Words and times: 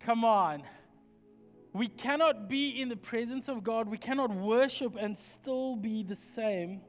Come 0.00 0.24
on. 0.24 0.62
We 1.72 1.86
cannot 1.86 2.48
be 2.48 2.80
in 2.80 2.88
the 2.88 2.96
presence 2.96 3.48
of 3.48 3.62
God. 3.62 3.88
We 3.88 3.98
cannot 3.98 4.30
worship 4.34 4.96
and 4.98 5.16
still 5.16 5.76
be 5.76 6.02
the 6.02 6.16
same. 6.16 6.80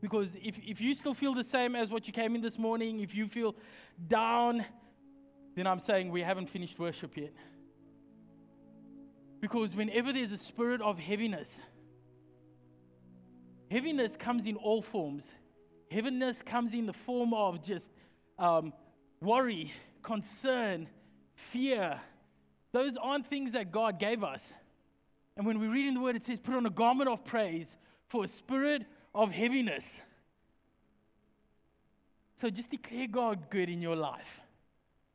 Because 0.00 0.36
if, 0.42 0.58
if 0.58 0.80
you 0.80 0.94
still 0.94 1.14
feel 1.14 1.34
the 1.34 1.44
same 1.44 1.76
as 1.76 1.90
what 1.90 2.06
you 2.06 2.12
came 2.12 2.34
in 2.34 2.40
this 2.40 2.58
morning, 2.58 3.00
if 3.00 3.14
you 3.14 3.26
feel 3.26 3.54
down, 4.06 4.64
then 5.54 5.66
I'm 5.66 5.80
saying 5.80 6.10
we 6.10 6.22
haven't 6.22 6.48
finished 6.48 6.78
worship 6.78 7.16
yet. 7.16 7.32
Because 9.40 9.76
whenever 9.76 10.12
there's 10.12 10.32
a 10.32 10.38
spirit 10.38 10.80
of 10.80 10.98
heaviness, 10.98 11.62
heaviness 13.70 14.16
comes 14.16 14.46
in 14.46 14.56
all 14.56 14.82
forms. 14.82 15.34
Heaviness 15.90 16.42
comes 16.42 16.74
in 16.74 16.86
the 16.86 16.92
form 16.92 17.32
of 17.32 17.62
just 17.62 17.90
um, 18.38 18.72
worry, 19.20 19.72
concern, 20.02 20.88
fear. 21.38 22.00
Those 22.72 22.96
aren't 22.96 23.26
things 23.26 23.52
that 23.52 23.70
God 23.70 23.98
gave 23.98 24.24
us. 24.24 24.54
And 25.36 25.46
when 25.46 25.60
we 25.60 25.68
read 25.68 25.86
in 25.86 25.94
the 25.94 26.00
word, 26.00 26.16
it 26.16 26.24
says, 26.24 26.40
put 26.40 26.54
on 26.54 26.66
a 26.66 26.70
garment 26.70 27.08
of 27.08 27.24
praise 27.24 27.76
for 28.08 28.24
a 28.24 28.28
spirit 28.28 28.84
of 29.14 29.30
heaviness. 29.30 30.00
So 32.34 32.50
just 32.50 32.70
declare 32.70 33.06
God 33.06 33.50
good 33.50 33.68
in 33.68 33.80
your 33.80 33.96
life 33.96 34.40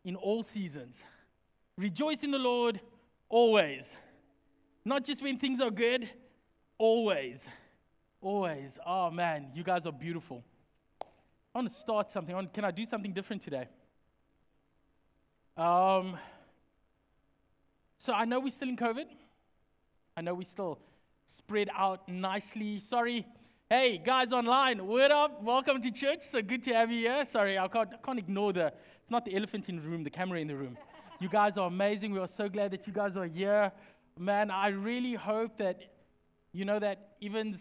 in 0.06 0.16
all 0.16 0.44
seasons. 0.44 1.04
Rejoice 1.78 2.24
in 2.24 2.32
the 2.32 2.40
Lord 2.40 2.80
always. 3.28 3.98
Not 4.86 5.04
just 5.04 5.22
when 5.22 5.38
things 5.38 5.60
are 5.60 5.72
good, 5.72 6.10
always. 6.78 7.48
Always. 8.22 8.80
Oh 8.86 9.12
man, 9.12 9.52
you 9.54 9.64
guys 9.64 9.86
are 9.86 9.92
beautiful. 9.92 10.44
I 11.02 11.60
want 11.60 11.68
to 11.68 11.74
start 11.74 12.10
something. 12.10 12.48
can 12.54 12.66
I 12.66 12.72
do 12.72 12.86
something 12.86 13.12
different 13.12 13.42
today? 13.42 13.68
Um, 15.56 16.18
so 18.00 18.12
I 18.12 18.26
know 18.26 18.40
we're 18.40 18.50
still 18.50 18.70
in 18.70 18.76
COVID. 18.76 19.06
I 20.18 20.22
know 20.22 20.34
we 20.34 20.46
still 20.46 20.80
spread 21.26 21.70
out 21.76 22.10
nicely. 22.10 22.80
Sorry. 22.80 23.24
Hey, 23.70 24.02
guys 24.04 24.34
online, 24.34 24.86
what 24.88 25.12
up? 25.12 25.44
Welcome 25.44 25.80
to 25.82 25.92
church. 25.92 26.22
So 26.22 26.42
good 26.42 26.64
to 26.64 26.74
have 26.74 26.92
you 26.92 27.02
here. 27.08 27.24
Sorry, 27.24 27.58
I 27.60 27.68
can't, 27.68 27.90
I 27.94 27.98
can't 28.04 28.18
ignore 28.18 28.52
the, 28.52 28.74
it's 29.02 29.12
not 29.12 29.26
the 29.26 29.36
elephant 29.36 29.70
in 29.70 29.76
the 29.76 29.84
room, 29.84 30.04
the 30.04 30.10
camera 30.10 30.40
in 30.40 30.48
the 30.48 30.56
room. 30.56 30.76
You 31.20 31.30
guys 31.30 31.56
are 31.58 31.68
amazing. 31.68 32.14
We 32.14 32.20
are 32.20 32.28
so 32.28 32.50
glad 32.50 32.72
that 32.72 32.88
you 32.88 32.94
guys 32.94 33.16
are 33.16 33.26
here. 33.26 33.72
Man, 34.18 34.50
I 34.50 34.70
really 34.70 35.14
hope 35.14 35.58
that, 35.58 35.84
you 36.52 36.66
know, 36.66 36.80
that 36.80 37.16
even 37.22 37.56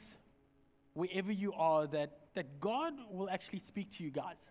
wherever 0.95 1.31
you 1.31 1.53
are, 1.53 1.87
that, 1.89 2.11
that 2.35 2.59
God 2.59 2.95
will 3.11 3.29
actually 3.29 3.61
speak 3.61 3.91
to 3.93 4.05
you 4.05 4.11
guys. 4.11 4.51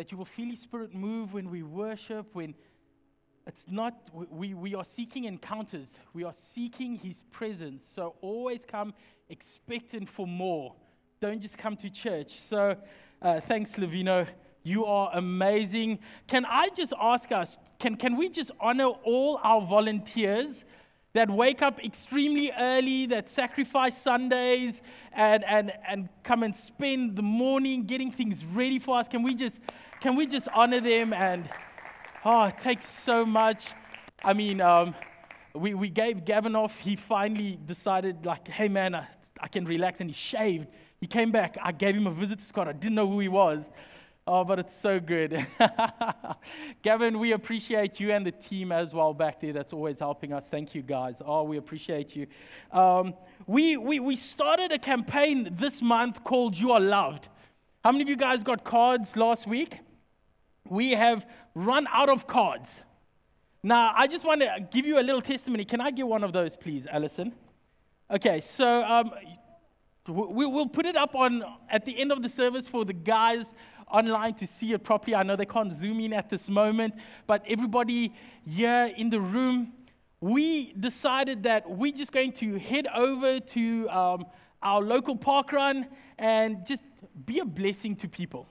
That 0.00 0.10
you 0.10 0.16
will 0.16 0.24
feel 0.24 0.48
His 0.48 0.60
Spirit 0.60 0.94
move 0.94 1.34
when 1.34 1.50
we 1.50 1.62
worship, 1.62 2.34
when 2.34 2.54
it's 3.46 3.70
not, 3.70 3.92
we, 4.14 4.54
we 4.54 4.74
are 4.74 4.82
seeking 4.82 5.24
encounters, 5.24 6.00
we 6.14 6.24
are 6.24 6.32
seeking 6.32 6.94
His 6.94 7.24
presence. 7.24 7.84
So 7.84 8.14
always 8.22 8.64
come 8.64 8.94
expectant 9.28 10.08
for 10.08 10.26
more. 10.26 10.74
Don't 11.20 11.38
just 11.38 11.58
come 11.58 11.76
to 11.76 11.90
church. 11.90 12.40
So 12.40 12.78
uh, 13.20 13.40
thanks, 13.40 13.76
Levino. 13.76 14.26
You 14.62 14.86
are 14.86 15.10
amazing. 15.12 15.98
Can 16.26 16.46
I 16.46 16.70
just 16.70 16.94
ask 16.98 17.30
us, 17.30 17.58
can, 17.78 17.96
can 17.96 18.16
we 18.16 18.30
just 18.30 18.52
honor 18.58 18.86
all 19.04 19.38
our 19.42 19.60
volunteers 19.60 20.64
that 21.12 21.30
wake 21.30 21.62
up 21.62 21.84
extremely 21.84 22.52
early, 22.58 23.06
that 23.06 23.28
sacrifice 23.28 23.96
Sundays, 23.96 24.82
and, 25.12 25.44
and, 25.44 25.72
and 25.88 26.08
come 26.22 26.42
and 26.42 26.54
spend 26.54 27.16
the 27.16 27.22
morning 27.22 27.84
getting 27.84 28.12
things 28.12 28.44
ready 28.44 28.78
for 28.78 28.98
us? 28.98 29.08
Can 29.08 29.22
we 29.22 29.34
just, 29.34 29.60
can 30.00 30.16
we 30.16 30.26
just 30.26 30.48
honor 30.54 30.80
them 30.80 31.12
and 31.12 31.48
Oh, 32.22 32.44
it 32.44 32.58
takes 32.58 32.84
so 32.86 33.24
much. 33.24 33.72
I 34.22 34.34
mean, 34.34 34.60
um, 34.60 34.94
we, 35.54 35.72
we 35.72 35.88
gave 35.88 36.26
Gavin 36.26 36.54
off. 36.54 36.78
He 36.78 36.94
finally 36.94 37.58
decided, 37.64 38.26
like, 38.26 38.46
hey, 38.46 38.68
man, 38.68 38.94
I, 38.94 39.06
I 39.40 39.48
can 39.48 39.64
relax. 39.64 40.02
And 40.02 40.10
he 40.10 40.14
shaved. 40.14 40.68
He 41.00 41.06
came 41.06 41.30
back. 41.30 41.56
I 41.62 41.72
gave 41.72 41.96
him 41.96 42.06
a 42.06 42.10
visitor's 42.10 42.52
card. 42.52 42.68
I 42.68 42.72
didn't 42.72 42.94
know 42.94 43.08
who 43.08 43.20
he 43.20 43.28
was. 43.28 43.70
Oh, 44.26 44.44
but 44.44 44.58
it's 44.58 44.76
so 44.76 45.00
good. 45.00 45.46
Gavin, 46.82 47.18
we 47.18 47.32
appreciate 47.32 47.98
you 47.98 48.12
and 48.12 48.24
the 48.24 48.32
team 48.32 48.70
as 48.70 48.94
well 48.94 49.12
back 49.12 49.40
there 49.40 49.52
that's 49.52 49.72
always 49.72 49.98
helping 49.98 50.32
us. 50.32 50.48
Thank 50.48 50.74
you, 50.74 50.82
guys. 50.82 51.20
Oh, 51.24 51.42
we 51.42 51.56
appreciate 51.56 52.14
you. 52.14 52.26
Um, 52.70 53.14
we, 53.46 53.76
we, 53.76 53.98
we 53.98 54.14
started 54.16 54.72
a 54.72 54.78
campaign 54.78 55.48
this 55.52 55.82
month 55.82 56.22
called 56.22 56.56
You 56.56 56.72
Are 56.72 56.80
Loved. 56.80 57.28
How 57.84 57.92
many 57.92 58.02
of 58.02 58.08
you 58.08 58.16
guys 58.16 58.42
got 58.42 58.62
cards 58.62 59.16
last 59.16 59.46
week? 59.46 59.78
we 60.70 60.92
have 60.92 61.26
run 61.54 61.86
out 61.92 62.08
of 62.08 62.26
cards. 62.26 62.82
Now, 63.62 63.92
I 63.94 64.06
just 64.06 64.24
want 64.24 64.40
to 64.40 64.66
give 64.70 64.86
you 64.86 64.98
a 64.98 65.02
little 65.02 65.20
testimony. 65.20 65.64
Can 65.64 65.80
I 65.80 65.90
get 65.90 66.06
one 66.06 66.24
of 66.24 66.32
those, 66.32 66.56
please, 66.56 66.86
Allison? 66.86 67.34
Okay, 68.10 68.40
so 68.40 68.82
um, 68.84 69.10
we, 70.08 70.46
will 70.46 70.68
put 70.68 70.86
it 70.86 70.96
up 70.96 71.14
on 71.14 71.44
at 71.68 71.84
the 71.84 71.98
end 71.98 72.10
of 72.12 72.22
the 72.22 72.28
service 72.28 72.66
for 72.66 72.84
the 72.84 72.94
guys 72.94 73.54
online 73.90 74.34
to 74.34 74.46
see 74.46 74.72
it 74.72 74.82
properly. 74.84 75.14
I 75.14 75.22
know 75.22 75.36
they 75.36 75.46
can't 75.46 75.72
zoom 75.72 76.00
in 76.00 76.12
at 76.12 76.30
this 76.30 76.48
moment, 76.48 76.94
but 77.26 77.42
everybody 77.46 78.14
here 78.46 78.92
in 78.96 79.10
the 79.10 79.20
room, 79.20 79.72
we 80.20 80.72
decided 80.72 81.42
that 81.44 81.68
we're 81.68 81.92
just 81.92 82.12
going 82.12 82.32
to 82.32 82.58
head 82.58 82.86
over 82.94 83.40
to 83.40 83.88
um, 83.88 84.26
our 84.62 84.80
local 84.82 85.16
park 85.16 85.52
run 85.52 85.86
and 86.18 86.66
just 86.66 86.82
be 87.24 87.38
a 87.38 87.44
blessing 87.44 87.96
to 87.96 88.08
people. 88.08 88.46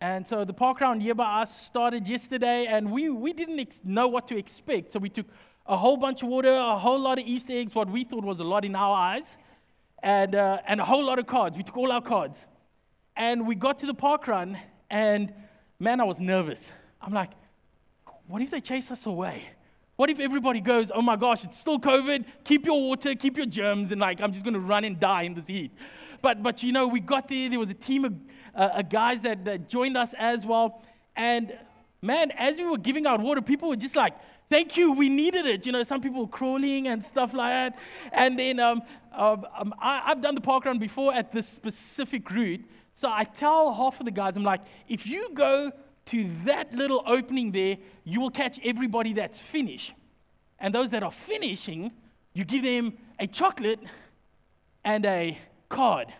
And 0.00 0.26
so 0.26 0.44
the 0.46 0.54
park 0.54 0.80
round 0.80 1.04
by 1.16 1.42
us 1.42 1.54
started 1.54 2.08
yesterday, 2.08 2.66
and 2.66 2.90
we, 2.90 3.10
we 3.10 3.34
didn't 3.34 3.60
ex- 3.60 3.82
know 3.84 4.08
what 4.08 4.26
to 4.28 4.38
expect. 4.38 4.90
So 4.90 4.98
we 4.98 5.10
took 5.10 5.26
a 5.66 5.76
whole 5.76 5.98
bunch 5.98 6.22
of 6.22 6.28
water, 6.28 6.54
a 6.54 6.78
whole 6.78 6.98
lot 6.98 7.18
of 7.18 7.26
Easter 7.26 7.52
eggs, 7.52 7.74
what 7.74 7.90
we 7.90 8.04
thought 8.04 8.24
was 8.24 8.40
a 8.40 8.44
lot 8.44 8.64
in 8.64 8.74
our 8.74 8.96
eyes, 8.96 9.36
and, 10.02 10.34
uh, 10.34 10.60
and 10.66 10.80
a 10.80 10.84
whole 10.84 11.04
lot 11.04 11.18
of 11.18 11.26
cards. 11.26 11.56
We 11.58 11.62
took 11.62 11.76
all 11.76 11.92
our 11.92 12.00
cards. 12.00 12.46
And 13.16 13.46
we 13.46 13.54
got 13.54 13.78
to 13.80 13.86
the 13.86 13.94
park 13.94 14.28
run, 14.28 14.58
and 14.88 15.32
man, 15.78 16.00
I 16.00 16.04
was 16.04 16.20
nervous. 16.20 16.72
I'm 17.00 17.12
like, 17.12 17.30
what 18.26 18.42
if 18.42 18.50
they 18.50 18.60
chase 18.60 18.90
us 18.90 19.06
away? 19.06 19.42
What 19.96 20.08
if 20.08 20.18
everybody 20.18 20.60
goes, 20.60 20.90
oh 20.94 21.02
my 21.02 21.16
gosh, 21.16 21.44
it's 21.44 21.58
still 21.58 21.78
COVID, 21.78 22.24
keep 22.44 22.64
your 22.64 22.80
water, 22.80 23.14
keep 23.14 23.36
your 23.36 23.46
germs, 23.46 23.92
and 23.92 24.00
like, 24.00 24.20
I'm 24.20 24.32
just 24.32 24.44
gonna 24.44 24.58
run 24.58 24.84
and 24.84 24.98
die 24.98 25.22
in 25.22 25.34
this 25.34 25.48
heat. 25.48 25.72
But, 26.22 26.42
but 26.42 26.62
you 26.62 26.72
know, 26.72 26.88
we 26.88 27.00
got 27.00 27.28
there, 27.28 27.50
there 27.50 27.58
was 27.58 27.70
a 27.70 27.74
team 27.74 28.04
of 28.04 28.14
uh, 28.54 28.82
guys 28.82 29.22
that, 29.22 29.44
that 29.44 29.68
joined 29.68 29.96
us 29.96 30.14
as 30.14 30.46
well. 30.46 30.82
And 31.16 31.56
man, 32.02 32.30
as 32.32 32.58
we 32.58 32.64
were 32.64 32.78
giving 32.78 33.06
out 33.06 33.20
water, 33.20 33.42
people 33.42 33.68
were 33.68 33.76
just 33.76 33.96
like, 33.96 34.14
thank 34.48 34.76
you, 34.76 34.92
we 34.92 35.08
needed 35.08 35.46
it. 35.46 35.64
You 35.64 35.72
know, 35.72 35.82
some 35.82 36.00
people 36.00 36.22
were 36.22 36.28
crawling 36.28 36.88
and 36.88 37.02
stuff 37.02 37.32
like 37.32 37.50
that. 37.50 37.78
And 38.12 38.38
then 38.38 38.58
um, 38.58 38.82
um, 39.12 39.46
um, 39.56 39.74
I, 39.78 40.02
have 40.06 40.20
done 40.20 40.34
the 40.34 40.40
park 40.40 40.64
run 40.64 40.78
before 40.78 41.14
at 41.14 41.32
this 41.32 41.48
specific 41.48 42.30
route. 42.30 42.64
So 43.00 43.10
I 43.10 43.24
tell 43.24 43.72
half 43.72 43.98
of 43.98 44.04
the 44.04 44.10
guys, 44.10 44.36
I'm 44.36 44.42
like, 44.42 44.60
if 44.86 45.06
you 45.06 45.30
go 45.32 45.72
to 46.04 46.24
that 46.44 46.74
little 46.74 47.02
opening 47.06 47.50
there, 47.50 47.78
you 48.04 48.20
will 48.20 48.28
catch 48.28 48.60
everybody 48.62 49.14
that's 49.14 49.40
finished. 49.40 49.94
And 50.58 50.74
those 50.74 50.90
that 50.90 51.02
are 51.02 51.10
finishing, 51.10 51.92
you 52.34 52.44
give 52.44 52.62
them 52.62 52.92
a 53.18 53.26
chocolate 53.26 53.80
and 54.84 55.06
a 55.06 55.38
card. 55.70 56.12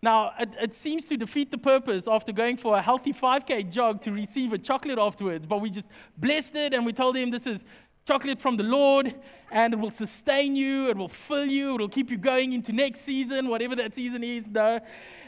Now, 0.00 0.32
it, 0.40 0.48
it, 0.58 0.72
seems 0.72 1.04
to 1.04 1.18
defeat 1.18 1.50
the 1.50 1.58
purpose 1.58 2.08
after 2.08 2.32
going 2.32 2.56
for 2.56 2.78
a 2.78 2.80
healthy 2.80 3.12
5K 3.12 3.70
jog 3.70 4.00
to 4.00 4.10
receive 4.10 4.54
a 4.54 4.58
chocolate 4.58 4.98
afterwards, 4.98 5.44
but 5.44 5.60
we 5.60 5.68
just 5.68 5.90
blessed 6.16 6.56
it 6.56 6.72
and 6.72 6.86
we 6.86 6.94
told 6.94 7.14
him 7.14 7.30
this 7.30 7.46
is 7.46 7.66
chocolate 8.10 8.40
from 8.40 8.56
the 8.56 8.64
Lord 8.64 9.14
and 9.52 9.72
it 9.72 9.78
will 9.78 9.92
sustain 9.92 10.56
you, 10.56 10.88
it 10.88 10.96
will 10.96 11.08
fill 11.08 11.46
you, 11.46 11.76
it 11.76 11.80
will 11.80 11.88
keep 11.88 12.10
you 12.10 12.16
going 12.16 12.52
into 12.52 12.72
next 12.72 13.02
season, 13.02 13.46
whatever 13.46 13.76
that 13.76 13.94
season 13.94 14.24
is. 14.24 14.48
No. 14.48 14.80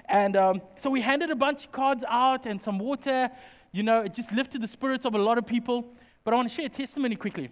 And 0.08 0.34
um, 0.34 0.62
so 0.74 0.90
we 0.90 1.00
handed 1.00 1.30
a 1.30 1.36
bunch 1.36 1.66
of 1.66 1.70
cards 1.70 2.04
out 2.08 2.44
and 2.44 2.60
some 2.60 2.80
water. 2.80 3.30
You 3.70 3.84
know, 3.84 4.00
it 4.00 4.14
just 4.14 4.32
lifted 4.32 4.62
the 4.62 4.66
spirits 4.66 5.04
of 5.04 5.14
a 5.14 5.18
lot 5.18 5.38
of 5.38 5.46
people. 5.46 5.94
But 6.24 6.34
I 6.34 6.36
want 6.38 6.48
to 6.48 6.54
share 6.56 6.66
a 6.66 6.68
testimony 6.68 7.14
quickly. 7.14 7.50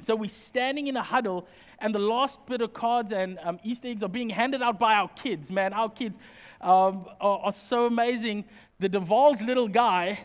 So 0.00 0.16
we're 0.16 0.28
standing 0.28 0.88
in 0.88 0.96
a 0.96 1.02
huddle, 1.04 1.46
and 1.78 1.94
the 1.94 2.00
last 2.00 2.44
bit 2.46 2.62
of 2.62 2.72
cards 2.72 3.12
and 3.12 3.38
um, 3.44 3.60
Easter 3.62 3.86
eggs 3.86 4.02
are 4.02 4.08
being 4.08 4.30
handed 4.30 4.60
out 4.60 4.76
by 4.76 4.94
our 4.94 5.08
kids. 5.10 5.52
Man, 5.52 5.72
our 5.72 5.88
kids 5.88 6.18
um, 6.60 7.06
are, 7.20 7.38
are, 7.44 7.52
so 7.52 7.86
amazing. 7.86 8.44
The 8.80 8.88
Duval's 8.88 9.40
little 9.40 9.68
guy, 9.68 10.18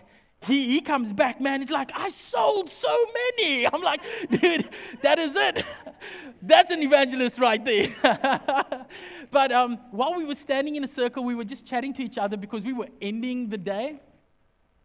he, 0.48 0.66
he 0.72 0.82
comes 0.82 1.14
back, 1.14 1.42
man. 1.42 1.62
He's 1.62 1.72
like, 1.72 1.92
I 1.96 2.10
sold 2.10 2.70
so 2.70 2.96
many. 3.38 3.68
I'm 3.74 3.82
like, 3.82 4.02
dude, 4.30 4.70
that 5.02 5.20
is 5.20 5.36
it. 5.36 5.64
That's 6.42 6.72
an 6.72 6.82
evangelist 6.82 7.40
right 7.40 7.64
there. 7.64 7.88
but 9.32 9.52
um, 9.52 9.78
while 9.92 10.16
we 10.16 10.26
were 10.26 10.36
standing 10.36 10.76
in 10.76 10.84
a 10.84 10.88
circle, 10.88 11.24
we 11.24 11.36
were 11.36 11.44
just 11.44 11.66
chatting 11.66 11.94
to 11.94 12.04
each 12.04 12.18
other 12.18 12.38
because 12.38 12.64
we 12.64 12.74
were 12.74 12.88
ending 13.02 13.50
the 13.50 13.58
day. 13.58 14.00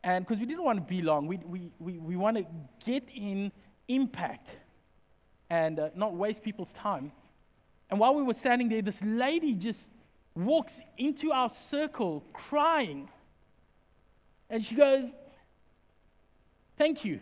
And 0.05 0.27
because 0.27 0.41
we 0.41 0.47
didn't 0.47 0.65
want 0.65 0.79
to 0.79 0.85
be 0.85 1.01
long, 1.01 1.27
we, 1.27 1.37
we, 1.39 1.71
we, 1.79 1.99
we 1.99 2.17
want 2.17 2.37
to 2.39 2.47
get 2.85 3.09
in 3.15 3.53
impact 3.87 4.57
and 5.49 5.79
uh, 5.79 5.91
not 5.95 6.15
waste 6.15 6.43
people's 6.43 6.73
time. 6.73 7.13
And 7.91 8.01
while 8.01 8.15
we 8.15 8.23
were 8.23 8.35
standing 8.35 8.69
there, 8.69 8.83
this 8.83 9.03
lady 9.05 9.55
just 9.55 9.93
walks 10.35 10.81
into 10.97 11.31
our 11.31 11.49
circle 11.49 12.25
crying. 12.33 13.11
And 14.49 14.65
she 14.65 14.75
goes, 14.75 15.19
Thank 16.83 17.05
you. 17.05 17.21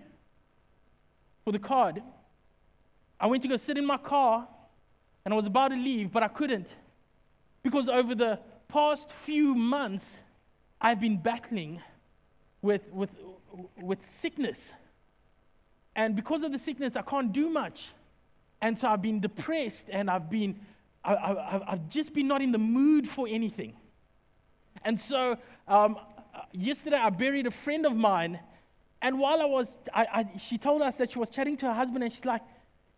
for 1.45 1.53
the 1.53 1.59
card. 1.59 2.03
I 3.21 3.27
went 3.27 3.43
to 3.43 3.49
go 3.49 3.59
sit 3.59 3.77
in 3.77 3.85
my 3.85 3.99
car 3.99 4.49
and 5.23 5.35
I 5.35 5.37
was 5.37 5.45
about 5.45 5.69
to 5.69 5.77
leave, 5.77 6.11
but 6.11 6.23
I 6.23 6.29
couldn't. 6.29 6.75
Because 7.63 7.91
over 7.91 8.15
the 8.15 8.39
past 8.69 9.13
few 9.13 9.55
months, 9.55 10.23
I've 10.81 10.99
been 10.99 11.19
battling 11.19 11.83
with, 12.63 12.91
with, 12.91 13.11
with 13.79 14.03
sickness. 14.03 14.73
And 15.95 16.17
because 16.17 16.43
of 16.43 16.53
the 16.53 16.59
sickness, 16.59 16.97
I 16.97 17.03
can't 17.03 17.31
do 17.31 17.51
much. 17.51 17.91
And 18.63 18.79
so 18.79 18.89
I've 18.89 19.03
been 19.03 19.21
depressed 19.21 19.89
and 19.91 20.09
I've 20.09 20.31
been, 20.31 20.59
I, 21.05 21.13
I, 21.15 21.73
I've 21.73 21.87
just 21.91 22.15
been 22.15 22.29
not 22.29 22.41
in 22.41 22.53
the 22.53 22.59
mood 22.59 23.07
for 23.07 23.29
anything. 23.29 23.75
And 24.87 24.99
so 24.99 25.37
um, 25.69 25.99
yesterday 26.51 26.97
I 26.97 27.11
buried 27.11 27.47
a 27.47 27.51
friend 27.51 27.85
of 27.85 27.95
mine. 27.95 28.41
And 29.03 29.19
while 29.19 29.41
I 29.41 29.47
was, 29.47 29.79
I, 29.95 30.07
I, 30.13 30.39
she 30.39 30.59
told 30.59 30.83
us 30.83 30.97
that 30.97 31.13
she 31.13 31.19
was 31.19 31.31
chatting 31.31 31.57
to 31.59 31.67
her 31.67 31.75
husband 31.75 32.05
and 32.05 32.13
she's 32.13 32.25
like, 32.25 32.43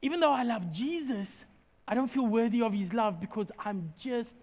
even 0.00 0.18
though 0.20 0.32
I 0.32 0.42
love 0.42 0.72
Jesus, 0.72 1.44
I 1.86 1.94
don't 1.94 2.08
feel 2.08 2.26
worthy 2.26 2.62
of 2.62 2.72
his 2.72 2.92
love 2.92 3.20
because 3.20 3.52
I'm 3.58 3.92
just 3.96 4.36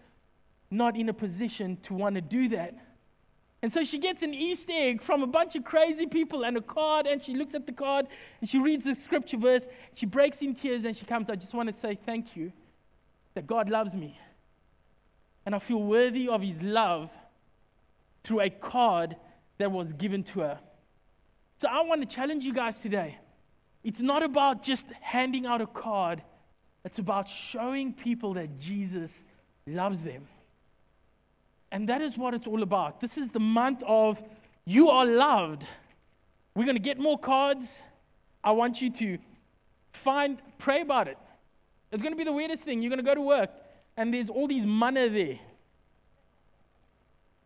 not 0.71 0.95
in 0.95 1.09
a 1.09 1.13
position 1.13 1.77
to 1.83 1.94
want 1.94 2.15
to 2.15 2.21
do 2.21 2.47
that. 2.50 2.75
And 3.61 3.71
so 3.71 3.83
she 3.83 3.97
gets 3.97 4.23
an 4.23 4.33
Easter 4.33 4.71
egg 4.73 5.01
from 5.01 5.21
a 5.21 5.27
bunch 5.27 5.56
of 5.56 5.65
crazy 5.65 6.07
people 6.07 6.44
and 6.44 6.56
a 6.56 6.61
card, 6.61 7.07
and 7.07 7.21
she 7.21 7.35
looks 7.35 7.56
at 7.56 7.65
the 7.65 7.73
card 7.73 8.07
and 8.39 8.50
she 8.50 8.57
reads 8.57 8.85
the 8.85 8.95
scripture 8.95 9.38
verse. 9.38 9.67
She 9.95 10.06
breaks 10.06 10.41
in 10.41 10.56
tears 10.56 10.85
and 10.85 10.95
she 10.95 11.06
comes, 11.06 11.29
I 11.29 11.35
just 11.35 11.53
want 11.53 11.67
to 11.67 11.73
say 11.73 11.95
thank 11.95 12.38
you 12.38 12.53
that 13.33 13.47
God 13.47 13.69
loves 13.69 13.95
me. 13.95 14.17
And 15.45 15.53
I 15.53 15.59
feel 15.59 15.81
worthy 15.81 16.29
of 16.29 16.41
his 16.41 16.61
love 16.61 17.09
through 18.23 18.41
a 18.41 18.50
card 18.50 19.17
that 19.57 19.71
was 19.71 19.91
given 19.94 20.23
to 20.23 20.41
her. 20.41 20.59
So 21.59 21.67
I 21.67 21.81
want 21.81 22.01
to 22.01 22.07
challenge 22.07 22.45
you 22.45 22.53
guys 22.53 22.79
today. 22.79 23.17
It's 23.83 24.00
not 24.00 24.23
about 24.23 24.63
just 24.63 24.85
handing 25.01 25.45
out 25.45 25.59
a 25.59 25.67
card, 25.67 26.21
it's 26.85 27.00
about 27.00 27.27
showing 27.27 27.94
people 27.94 28.33
that 28.35 28.57
Jesus 28.57 29.25
loves 29.67 30.06
them. 30.06 30.25
And 31.69 31.89
that 31.89 32.01
is 32.01 32.17
what 32.17 32.33
it's 32.33 32.47
all 32.47 32.63
about. 32.63 33.01
This 33.01 33.17
is 33.17 33.31
the 33.31 33.41
month 33.41 33.83
of 33.85 34.23
you 34.63 34.89
are 34.89 35.06
loved. 35.06 35.65
We're 36.56 36.63
going 36.63 36.77
to 36.77 36.81
get 36.81 36.97
more 36.97 37.19
cards. 37.19 37.83
I 38.41 38.51
want 38.51 38.81
you 38.81 38.89
to 38.91 39.17
find, 39.91 40.41
pray 40.59 40.79
about 40.79 41.09
it. 41.09 41.17
It's 41.91 42.01
going 42.01 42.13
to 42.13 42.17
be 42.17 42.23
the 42.23 42.31
weirdest 42.31 42.63
thing. 42.63 42.81
You're 42.81 42.89
going 42.89 43.03
to 43.03 43.06
go 43.06 43.15
to 43.15 43.21
work 43.21 43.51
and 43.97 44.13
there's 44.13 44.29
all 44.29 44.47
these 44.47 44.65
manne 44.65 44.94
there. 44.94 45.39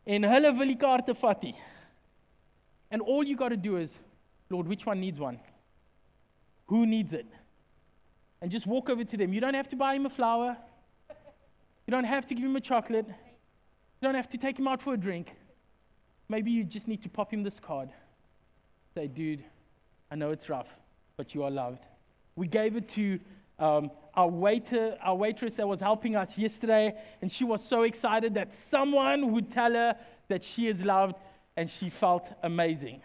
In 0.05 0.21
hulle 0.21 0.55
wil 0.55 0.75
die 0.75 1.55
And 2.93 3.01
all 3.01 3.23
you 3.23 3.35
got 3.35 3.49
to 3.49 3.57
do 3.57 3.77
is, 3.77 3.99
Lord, 4.51 4.67
which 4.67 4.85
one 4.85 5.01
needs 5.01 5.19
one? 5.19 5.39
Who 6.67 6.85
needs 6.85 7.13
it? 7.13 7.25
And 8.39 8.51
just 8.51 8.67
walk 8.67 8.87
over 8.87 9.03
to 9.03 9.17
them. 9.17 9.33
You 9.33 9.41
don't 9.41 9.55
have 9.55 9.67
to 9.69 9.75
buy 9.75 9.95
him 9.95 10.05
a 10.05 10.11
flower. 10.11 10.55
You 11.87 11.91
don't 11.91 12.03
have 12.03 12.27
to 12.27 12.35
give 12.35 12.45
him 12.45 12.55
a 12.55 12.61
chocolate. 12.61 13.07
You 13.07 14.03
don't 14.03 14.13
have 14.13 14.29
to 14.29 14.37
take 14.37 14.59
him 14.59 14.67
out 14.67 14.79
for 14.79 14.93
a 14.93 14.97
drink. 14.97 15.33
Maybe 16.29 16.51
you 16.51 16.63
just 16.63 16.87
need 16.87 17.01
to 17.01 17.09
pop 17.09 17.33
him 17.33 17.41
this 17.41 17.59
card. 17.59 17.89
Say, 18.93 19.07
dude, 19.07 19.43
I 20.11 20.15
know 20.15 20.29
it's 20.29 20.47
rough, 20.47 20.69
but 21.17 21.33
you 21.33 21.43
are 21.43 21.51
loved. 21.51 21.87
We 22.35 22.45
gave 22.45 22.75
it 22.75 22.87
to 22.89 23.19
um, 23.57 23.89
our 24.13 24.27
waiter, 24.27 24.99
our 25.01 25.15
waitress 25.15 25.55
that 25.55 25.67
was 25.67 25.81
helping 25.81 26.15
us 26.15 26.37
yesterday, 26.37 26.93
and 27.23 27.31
she 27.31 27.43
was 27.43 27.63
so 27.63 27.83
excited 27.83 28.35
that 28.35 28.53
someone 28.53 29.31
would 29.31 29.49
tell 29.49 29.73
her 29.73 29.95
that 30.27 30.43
she 30.43 30.67
is 30.67 30.85
loved, 30.85 31.15
and 31.55 31.69
she 31.69 31.89
felt 31.89 32.31
amazing. 32.43 33.01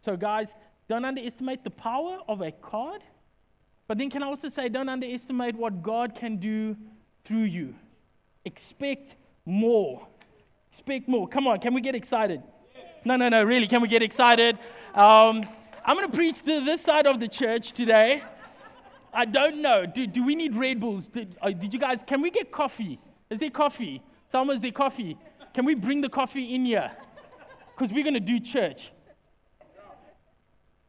So, 0.00 0.16
guys, 0.16 0.54
don't 0.88 1.04
underestimate 1.04 1.64
the 1.64 1.70
power 1.70 2.18
of 2.28 2.40
a 2.42 2.52
card, 2.52 3.02
but 3.86 3.98
then 3.98 4.10
can 4.10 4.22
I 4.22 4.26
also 4.26 4.48
say, 4.48 4.68
don't 4.68 4.88
underestimate 4.88 5.54
what 5.54 5.82
God 5.82 6.14
can 6.14 6.36
do 6.36 6.76
through 7.24 7.44
you. 7.44 7.74
Expect 8.44 9.16
more. 9.44 10.06
Speak 10.70 11.08
more. 11.08 11.26
Come 11.26 11.46
on, 11.46 11.58
can 11.60 11.72
we 11.72 11.80
get 11.80 11.94
excited? 11.94 12.42
No, 13.04 13.16
no, 13.16 13.28
no, 13.28 13.44
really, 13.44 13.66
can 13.66 13.80
we 13.80 13.88
get 13.88 14.02
excited? 14.02 14.58
Um, 14.94 15.44
I'm 15.84 15.96
going 15.96 16.10
to 16.10 16.16
preach 16.16 16.40
to 16.42 16.64
this 16.64 16.80
side 16.80 17.06
of 17.06 17.20
the 17.20 17.28
church 17.28 17.72
today. 17.72 18.22
I 19.12 19.24
don't 19.26 19.62
know. 19.62 19.86
Do, 19.86 20.06
do 20.06 20.24
we 20.24 20.34
need 20.34 20.54
Red 20.54 20.80
Bulls? 20.80 21.08
Did, 21.08 21.36
uh, 21.40 21.50
did 21.50 21.72
you 21.72 21.78
guys, 21.78 22.02
can 22.02 22.20
we 22.20 22.30
get 22.30 22.50
coffee? 22.50 22.98
Is 23.30 23.38
there 23.38 23.50
coffee? 23.50 24.02
Someone's 24.26 24.60
there 24.60 24.72
coffee? 24.72 25.16
Can 25.52 25.64
we 25.64 25.74
bring 25.74 26.00
the 26.00 26.08
coffee 26.08 26.54
in 26.54 26.64
here? 26.64 26.90
Because 27.74 27.92
we're 27.92 28.04
going 28.04 28.14
to 28.14 28.20
do 28.20 28.38
church. 28.38 28.90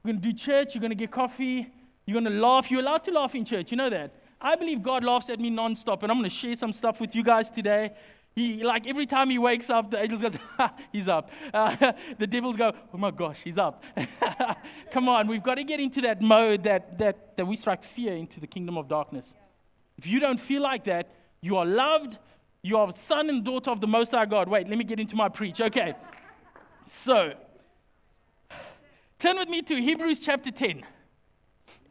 We're 0.03 0.11
going 0.11 0.21
to 0.21 0.29
do 0.29 0.33
church. 0.33 0.75
You're 0.75 0.81
going 0.81 0.91
to 0.91 0.95
get 0.95 1.11
coffee. 1.11 1.71
You're 2.05 2.21
going 2.21 2.31
to 2.31 2.39
laugh. 2.39 2.69
You're 2.69 2.81
allowed 2.81 3.03
to 3.05 3.11
laugh 3.11 3.33
in 3.33 3.43
church. 3.43 3.71
You 3.71 3.77
know 3.77 3.89
that. 3.89 4.13
I 4.39 4.55
believe 4.55 4.83
God 4.83 5.03
laughs 5.03 5.29
at 5.29 5.39
me 5.39 5.49
nonstop, 5.49 6.03
and 6.03 6.11
I'm 6.11 6.19
going 6.19 6.29
to 6.29 6.35
share 6.35 6.55
some 6.55 6.71
stuff 6.73 7.01
with 7.01 7.15
you 7.15 7.23
guys 7.23 7.49
today. 7.49 7.91
He, 8.35 8.63
like 8.63 8.85
every 8.85 9.05
time 9.05 9.29
he 9.29 9.39
wakes 9.39 9.69
up, 9.69 9.89
the 9.89 10.01
angels 10.01 10.21
goes, 10.21 10.37
he's 10.91 11.07
up. 11.07 11.31
Uh, 11.53 11.93
the 12.17 12.27
devils 12.27 12.57
go, 12.57 12.73
oh 12.93 12.97
my 12.97 13.09
gosh, 13.09 13.41
he's 13.41 13.57
up. 13.57 13.83
Come 14.91 15.07
on, 15.07 15.27
we've 15.27 15.41
got 15.41 15.55
to 15.55 15.63
get 15.63 15.79
into 15.79 16.01
that 16.01 16.21
mode 16.21 16.63
that, 16.63 16.97
that, 16.99 17.37
that 17.37 17.45
we 17.45 17.55
strike 17.55 17.83
fear 17.83 18.13
into 18.13 18.41
the 18.41 18.47
kingdom 18.47 18.77
of 18.77 18.89
darkness. 18.89 19.33
If 19.97 20.05
you 20.05 20.19
don't 20.19 20.39
feel 20.39 20.61
like 20.61 20.83
that, 20.83 21.09
you 21.39 21.55
are 21.55 21.65
loved, 21.65 22.17
you 22.61 22.77
are 22.77 22.91
son 22.91 23.29
and 23.29 23.43
daughter 23.43 23.71
of 23.71 23.79
the 23.79 23.87
Most 23.87 24.11
High 24.11 24.25
God. 24.25 24.49
Wait, 24.49 24.67
let 24.67 24.77
me 24.77 24.83
get 24.83 24.99
into 24.99 25.15
my 25.15 25.29
preach. 25.29 25.61
Okay. 25.61 25.95
So, 26.85 27.33
turn 29.19 29.37
with 29.37 29.49
me 29.49 29.61
to 29.63 29.75
Hebrews 29.75 30.19
chapter 30.19 30.51
10. 30.51 30.83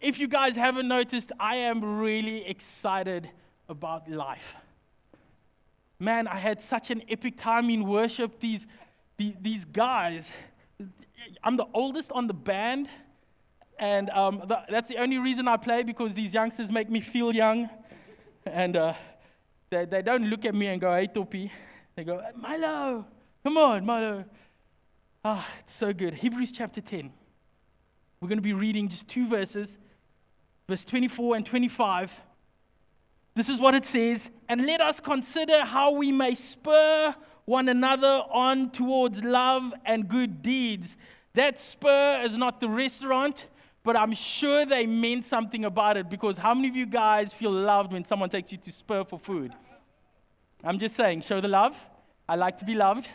If 0.00 0.18
you 0.18 0.28
guys 0.28 0.56
haven't 0.56 0.88
noticed, 0.88 1.32
I 1.38 1.56
am 1.56 1.98
really 1.98 2.46
excited 2.46 3.28
about 3.68 4.10
life 4.10 4.56
man, 6.04 6.28
I 6.28 6.36
had 6.36 6.60
such 6.60 6.90
an 6.90 7.02
epic 7.08 7.36
time 7.36 7.70
in 7.70 7.84
worship. 7.84 8.40
These, 8.40 8.66
these, 9.16 9.34
these 9.40 9.64
guys, 9.64 10.32
I'm 11.42 11.56
the 11.56 11.66
oldest 11.72 12.12
on 12.12 12.26
the 12.26 12.34
band, 12.34 12.88
and 13.78 14.10
um, 14.10 14.42
the, 14.46 14.62
that's 14.68 14.88
the 14.88 14.98
only 14.98 15.18
reason 15.18 15.48
I 15.48 15.56
play 15.56 15.82
because 15.82 16.14
these 16.14 16.34
youngsters 16.34 16.70
make 16.70 16.90
me 16.90 17.00
feel 17.00 17.34
young. 17.34 17.68
And 18.46 18.76
uh, 18.76 18.94
they, 19.70 19.84
they 19.86 20.02
don't 20.02 20.28
look 20.28 20.44
at 20.44 20.54
me 20.54 20.66
and 20.66 20.80
go, 20.80 20.94
hey, 20.94 21.06
Topi. 21.06 21.50
They 21.96 22.04
go, 22.04 22.22
Milo, 22.36 23.06
come 23.42 23.56
on, 23.56 23.86
Milo. 23.86 24.24
Ah, 25.26 25.48
it's 25.60 25.72
so 25.72 25.94
good. 25.94 26.12
Hebrews 26.12 26.52
chapter 26.52 26.82
10. 26.82 27.10
We're 28.20 28.28
going 28.28 28.36
to 28.36 28.42
be 28.42 28.52
reading 28.52 28.88
just 28.88 29.08
two 29.08 29.26
verses, 29.26 29.78
verse 30.68 30.84
24 30.84 31.36
and 31.36 31.46
25. 31.46 32.20
This 33.34 33.48
is 33.48 33.58
what 33.58 33.74
it 33.74 33.86
says, 33.86 34.28
and 34.50 34.66
let 34.66 34.82
us 34.82 35.00
consider 35.00 35.64
how 35.64 35.92
we 35.92 36.12
may 36.12 36.34
spur 36.34 37.14
one 37.46 37.70
another 37.70 38.22
on 38.30 38.68
towards 38.70 39.24
love 39.24 39.72
and 39.86 40.08
good 40.08 40.42
deeds. 40.42 40.98
That 41.32 41.58
spur 41.58 42.20
is 42.22 42.36
not 42.36 42.60
the 42.60 42.68
restaurant, 42.68 43.48
but 43.82 43.96
I'm 43.96 44.12
sure 44.12 44.66
they 44.66 44.84
meant 44.84 45.24
something 45.24 45.64
about 45.64 45.96
it 45.96 46.10
because 46.10 46.36
how 46.36 46.52
many 46.52 46.68
of 46.68 46.76
you 46.76 46.84
guys 46.84 47.32
feel 47.32 47.50
loved 47.50 47.94
when 47.94 48.04
someone 48.04 48.28
takes 48.28 48.52
you 48.52 48.58
to 48.58 48.70
Spur 48.70 49.04
for 49.04 49.18
food? 49.18 49.54
I'm 50.62 50.78
just 50.78 50.94
saying, 50.94 51.22
show 51.22 51.40
the 51.40 51.48
love. 51.48 51.76
I 52.28 52.36
like 52.36 52.58
to 52.58 52.66
be 52.66 52.74
loved. 52.74 53.08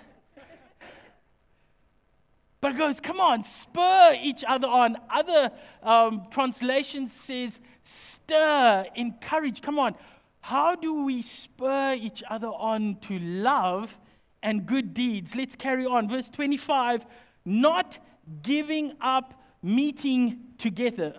But 2.62 2.74
it 2.74 2.78
goes, 2.78 3.00
come 3.00 3.22
on, 3.22 3.44
spur 3.44 4.18
each 4.22 4.44
other 4.48 4.68
on. 4.68 4.98
Other 5.10 5.52
um, 5.82 6.28
translations 6.30 7.14
says, 7.14 7.60
stir, 7.84 8.86
encourage. 8.96 9.62
Come 9.62 9.80
on, 9.80 9.96
how 10.42 10.76
do 10.76 11.06
we 11.06 11.22
spur 11.22 11.94
each 11.94 12.22
other 12.30 12.48
on 12.48 12.98
to 13.02 13.18
love 13.20 13.98
and 14.44 14.66
good 14.66 14.94
deeds? 14.94 15.36
Let's 15.36 15.56
carry 15.56 15.86
on. 15.86 16.10
Verse 16.10 16.30
25, 16.30 17.06
not 17.46 18.00
giving 18.42 18.94
up 19.00 19.42
meeting 19.62 20.40
together. 20.58 21.16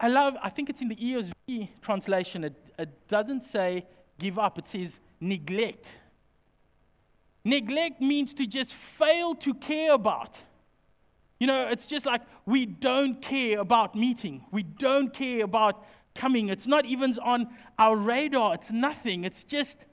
I 0.00 0.08
love, 0.08 0.36
I 0.42 0.48
think 0.48 0.70
it's 0.70 0.80
in 0.80 0.88
the 0.88 0.96
ESV 0.96 1.68
translation, 1.82 2.44
it, 2.44 2.54
it 2.78 3.08
doesn't 3.08 3.40
say 3.40 3.84
give 4.18 4.38
up, 4.38 4.58
it 4.58 4.66
says 4.66 5.00
neglect. 5.20 5.92
Neglect 7.48 8.02
means 8.02 8.34
to 8.34 8.46
just 8.46 8.74
fail 8.74 9.34
to 9.36 9.54
care 9.54 9.94
about. 9.94 10.42
You 11.40 11.46
know, 11.46 11.68
it's 11.68 11.86
just 11.86 12.04
like 12.04 12.20
we 12.44 12.66
don't 12.66 13.22
care 13.22 13.58
about 13.58 13.94
meeting. 13.94 14.44
We 14.50 14.64
don't 14.64 15.14
care 15.14 15.44
about 15.44 15.82
coming. 16.14 16.50
It's 16.50 16.66
not 16.66 16.84
even 16.84 17.16
on 17.22 17.48
our 17.78 17.96
radar. 17.96 18.52
It's 18.52 18.70
nothing. 18.70 19.24
It's 19.24 19.44
just, 19.44 19.86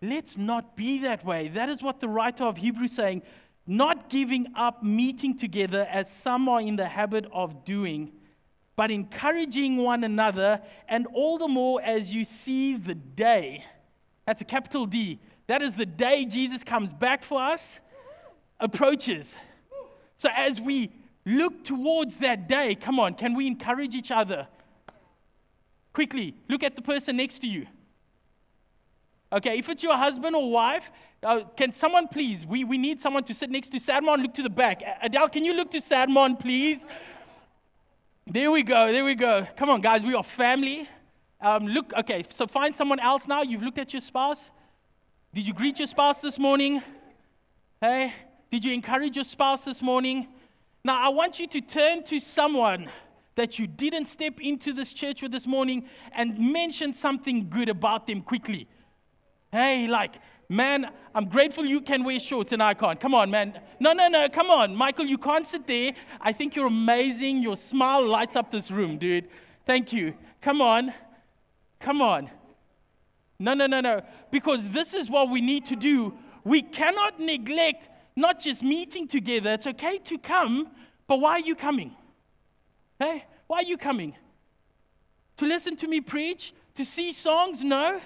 let's 0.00 0.36
not 0.36 0.76
be 0.76 1.00
that 1.00 1.24
way. 1.24 1.48
That 1.48 1.68
is 1.68 1.82
what 1.82 1.98
the 1.98 2.08
writer 2.08 2.44
of 2.44 2.58
Hebrews 2.58 2.92
saying. 2.92 3.22
Not 3.66 4.08
giving 4.08 4.46
up 4.54 4.84
meeting 4.84 5.36
together 5.36 5.88
as 5.90 6.08
some 6.08 6.48
are 6.48 6.60
in 6.60 6.76
the 6.76 6.86
habit 6.86 7.26
of 7.32 7.64
doing, 7.64 8.12
but 8.76 8.92
encouraging 8.92 9.78
one 9.78 10.04
another, 10.04 10.62
and 10.88 11.08
all 11.12 11.36
the 11.36 11.48
more 11.48 11.82
as 11.82 12.14
you 12.14 12.24
see 12.24 12.76
the 12.76 12.94
day. 12.94 13.64
That's 14.24 14.40
a 14.40 14.44
capital 14.44 14.86
D. 14.86 15.18
That 15.48 15.62
is 15.62 15.74
the 15.74 15.86
day 15.86 16.26
Jesus 16.26 16.62
comes 16.62 16.92
back 16.92 17.24
for 17.24 17.42
us, 17.42 17.80
approaches. 18.60 19.36
So 20.16 20.28
as 20.34 20.60
we 20.60 20.92
look 21.24 21.64
towards 21.64 22.18
that 22.18 22.48
day, 22.48 22.74
come 22.74 23.00
on, 23.00 23.14
can 23.14 23.34
we 23.34 23.46
encourage 23.46 23.94
each 23.94 24.10
other? 24.10 24.46
Quickly, 25.94 26.34
look 26.48 26.62
at 26.62 26.76
the 26.76 26.82
person 26.82 27.16
next 27.16 27.40
to 27.40 27.48
you. 27.48 27.66
Okay, 29.32 29.58
if 29.58 29.68
it's 29.70 29.82
your 29.82 29.96
husband 29.96 30.36
or 30.36 30.50
wife, 30.50 30.90
uh, 31.22 31.40
can 31.56 31.72
someone 31.72 32.08
please? 32.08 32.46
We, 32.46 32.64
we 32.64 32.78
need 32.78 33.00
someone 33.00 33.24
to 33.24 33.34
sit 33.34 33.50
next 33.50 33.70
to 33.70 33.78
Sadmon. 33.78 34.22
Look 34.22 34.34
to 34.34 34.42
the 34.42 34.50
back. 34.50 34.82
Adele, 35.02 35.28
can 35.28 35.44
you 35.44 35.54
look 35.54 35.70
to 35.70 35.78
Sadmon, 35.78 36.38
please? 36.38 36.86
There 38.26 38.50
we 38.50 38.62
go. 38.62 38.92
There 38.92 39.04
we 39.04 39.14
go. 39.14 39.46
Come 39.56 39.70
on, 39.70 39.80
guys. 39.80 40.02
We 40.04 40.14
are 40.14 40.22
family. 40.22 40.88
Um, 41.40 41.66
look, 41.66 41.92
okay, 41.98 42.24
so 42.28 42.46
find 42.46 42.74
someone 42.74 43.00
else 43.00 43.26
now. 43.26 43.42
You've 43.42 43.62
looked 43.62 43.78
at 43.78 43.92
your 43.92 44.00
spouse. 44.00 44.50
Did 45.34 45.46
you 45.46 45.52
greet 45.52 45.78
your 45.78 45.86
spouse 45.86 46.20
this 46.20 46.38
morning? 46.38 46.82
Hey, 47.80 48.12
did 48.50 48.64
you 48.64 48.72
encourage 48.72 49.14
your 49.14 49.26
spouse 49.26 49.64
this 49.64 49.82
morning? 49.82 50.26
Now, 50.82 50.98
I 51.00 51.10
want 51.10 51.38
you 51.38 51.46
to 51.48 51.60
turn 51.60 52.02
to 52.04 52.18
someone 52.18 52.88
that 53.34 53.58
you 53.58 53.66
didn't 53.66 54.06
step 54.06 54.40
into 54.40 54.72
this 54.72 54.92
church 54.92 55.20
with 55.20 55.30
this 55.30 55.46
morning 55.46 55.86
and 56.12 56.38
mention 56.38 56.94
something 56.94 57.50
good 57.50 57.68
about 57.68 58.06
them 58.06 58.22
quickly. 58.22 58.66
Hey, 59.52 59.86
like, 59.86 60.14
man, 60.48 60.90
I'm 61.14 61.26
grateful 61.26 61.66
you 61.66 61.82
can 61.82 62.04
wear 62.04 62.18
shorts 62.18 62.52
and 62.52 62.62
I 62.62 62.72
can't. 62.72 62.98
Come 62.98 63.14
on, 63.14 63.30
man. 63.30 63.60
No, 63.78 63.92
no, 63.92 64.08
no, 64.08 64.30
come 64.30 64.50
on. 64.50 64.74
Michael, 64.74 65.04
you 65.04 65.18
can't 65.18 65.46
sit 65.46 65.66
there. 65.66 65.92
I 66.22 66.32
think 66.32 66.56
you're 66.56 66.68
amazing. 66.68 67.42
Your 67.42 67.56
smile 67.56 68.04
lights 68.04 68.34
up 68.34 68.50
this 68.50 68.70
room, 68.70 68.96
dude. 68.96 69.28
Thank 69.66 69.92
you. 69.92 70.14
Come 70.40 70.62
on. 70.62 70.94
Come 71.80 72.00
on. 72.00 72.30
No, 73.38 73.54
no, 73.54 73.66
no, 73.66 73.80
no. 73.80 74.00
Because 74.30 74.70
this 74.70 74.94
is 74.94 75.08
what 75.08 75.30
we 75.30 75.40
need 75.40 75.66
to 75.66 75.76
do. 75.76 76.14
We 76.44 76.62
cannot 76.62 77.20
neglect 77.20 77.88
not 78.16 78.40
just 78.40 78.62
meeting 78.62 79.06
together. 79.06 79.52
It's 79.52 79.66
okay 79.66 79.98
to 79.98 80.18
come, 80.18 80.68
but 81.06 81.20
why 81.20 81.32
are 81.32 81.40
you 81.40 81.54
coming? 81.54 81.94
Hey, 82.98 83.24
why 83.46 83.58
are 83.58 83.62
you 83.62 83.78
coming? 83.78 84.14
To 85.36 85.46
listen 85.46 85.76
to 85.76 85.86
me 85.86 86.00
preach? 86.00 86.52
To 86.74 86.84
see 86.84 87.12
songs? 87.12 87.62
No. 87.62 88.00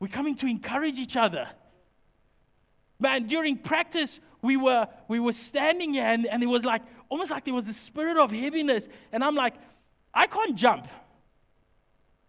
We're 0.00 0.08
coming 0.08 0.34
to 0.36 0.46
encourage 0.46 0.98
each 0.98 1.16
other. 1.16 1.48
Man, 2.98 3.26
during 3.26 3.58
practice, 3.58 4.20
we 4.40 4.56
were, 4.56 4.88
we 5.06 5.20
were 5.20 5.34
standing 5.34 5.94
here 5.94 6.04
and, 6.04 6.26
and 6.26 6.42
it 6.42 6.46
was 6.46 6.64
like, 6.64 6.82
almost 7.10 7.30
like 7.30 7.44
there 7.44 7.54
was 7.54 7.68
a 7.68 7.74
spirit 7.74 8.16
of 8.16 8.30
heaviness. 8.30 8.88
And 9.12 9.22
I'm 9.22 9.34
like, 9.34 9.54
I 10.14 10.26
can't 10.26 10.56
jump. 10.56 10.88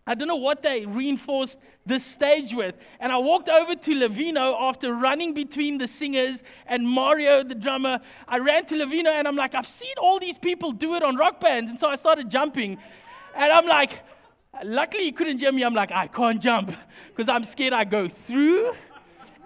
I 0.08 0.16
don't 0.16 0.30
know 0.30 0.38
what 0.38 0.64
they 0.64 0.86
reinforced 0.86 1.60
this 1.86 2.06
stage 2.06 2.54
with. 2.54 2.76
And 3.02 3.12
I 3.12 3.18
walked 3.18 3.50
over 3.50 3.76
to 3.76 3.92
Levino 3.92 4.56
after 4.58 4.94
running 4.94 5.34
between 5.34 5.78
the 5.78 5.88
singers 5.88 6.44
and 6.66 6.88
Mario, 6.88 7.44
the 7.44 7.56
drummer. 7.56 8.00
I 8.26 8.40
ran 8.40 8.66
to 8.68 8.76
Levino 8.76 9.10
and 9.10 9.28
I'm 9.28 9.36
like, 9.36 9.54
I've 9.54 9.68
seen 9.68 9.94
all 10.02 10.18
these 10.18 10.38
people 10.38 10.72
do 10.72 10.96
it 10.96 11.04
on 11.04 11.18
rock 11.18 11.42
bands. 11.42 11.70
And 11.70 11.78
so 11.78 11.90
I 11.90 11.96
started 11.96 12.32
jumping. 12.32 12.78
And 13.36 13.52
I'm 13.52 13.68
like, 13.68 14.02
luckily 14.64 15.04
he 15.04 15.12
couldn't 15.12 15.40
hear 15.40 15.52
me. 15.52 15.64
I'm 15.64 15.76
like, 15.76 15.92
I 15.92 16.08
can't 16.08 16.42
jump 16.42 16.74
because 17.10 17.28
I'm 17.28 17.44
scared 17.44 17.74
I 17.74 17.84
go 17.84 18.08
through. 18.08 18.74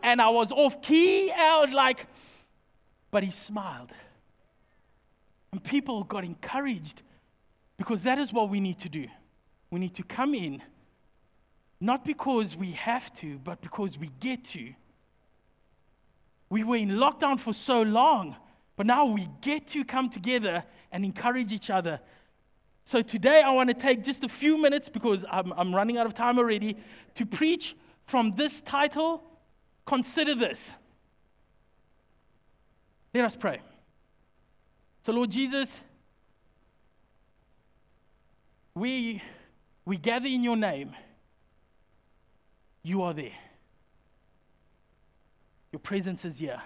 And 0.03 0.21
I 0.21 0.29
was 0.29 0.51
off 0.51 0.79
key. 0.83 1.31
And 1.31 1.41
I 1.41 1.59
was 1.59 1.71
like, 1.71 2.05
but 3.09 3.23
he 3.23 3.31
smiled. 3.31 3.91
And 5.51 5.63
people 5.63 6.03
got 6.03 6.23
encouraged 6.23 7.01
because 7.77 8.03
that 8.03 8.19
is 8.19 8.31
what 8.31 8.49
we 8.49 8.59
need 8.59 8.77
to 8.79 8.89
do. 8.89 9.07
We 9.71 9.79
need 9.79 9.95
to 9.95 10.03
come 10.03 10.35
in, 10.35 10.61
not 11.79 12.05
because 12.05 12.55
we 12.55 12.71
have 12.71 13.11
to, 13.15 13.39
but 13.39 13.61
because 13.61 13.97
we 13.97 14.11
get 14.19 14.43
to. 14.45 14.73
We 16.49 16.63
were 16.63 16.75
in 16.75 16.89
lockdown 16.89 17.39
for 17.39 17.53
so 17.53 17.81
long, 17.81 18.35
but 18.75 18.85
now 18.85 19.05
we 19.05 19.29
get 19.39 19.67
to 19.67 19.85
come 19.85 20.09
together 20.09 20.63
and 20.91 21.05
encourage 21.05 21.53
each 21.53 21.69
other. 21.69 22.01
So 22.83 23.01
today 23.01 23.41
I 23.41 23.51
want 23.51 23.69
to 23.69 23.73
take 23.73 24.03
just 24.03 24.23
a 24.25 24.29
few 24.29 24.61
minutes 24.61 24.89
because 24.89 25.23
I'm, 25.31 25.53
I'm 25.53 25.73
running 25.73 25.97
out 25.97 26.05
of 26.05 26.13
time 26.13 26.37
already 26.37 26.75
to 27.15 27.25
preach 27.25 27.75
from 28.05 28.35
this 28.35 28.59
title 28.59 29.23
Consider 29.85 30.35
This. 30.35 30.73
Let 33.13 33.25
us 33.25 33.35
pray. 33.35 33.61
So, 35.01 35.11
Lord 35.13 35.31
Jesus, 35.31 35.81
we 38.73 39.21
we 39.85 39.97
gather 39.97 40.27
in 40.27 40.43
your 40.43 40.57
name, 40.57 40.93
you 42.83 43.01
are 43.03 43.13
there. 43.13 43.31
Your 45.71 45.79
presence 45.79 46.25
is 46.25 46.39
here. 46.39 46.61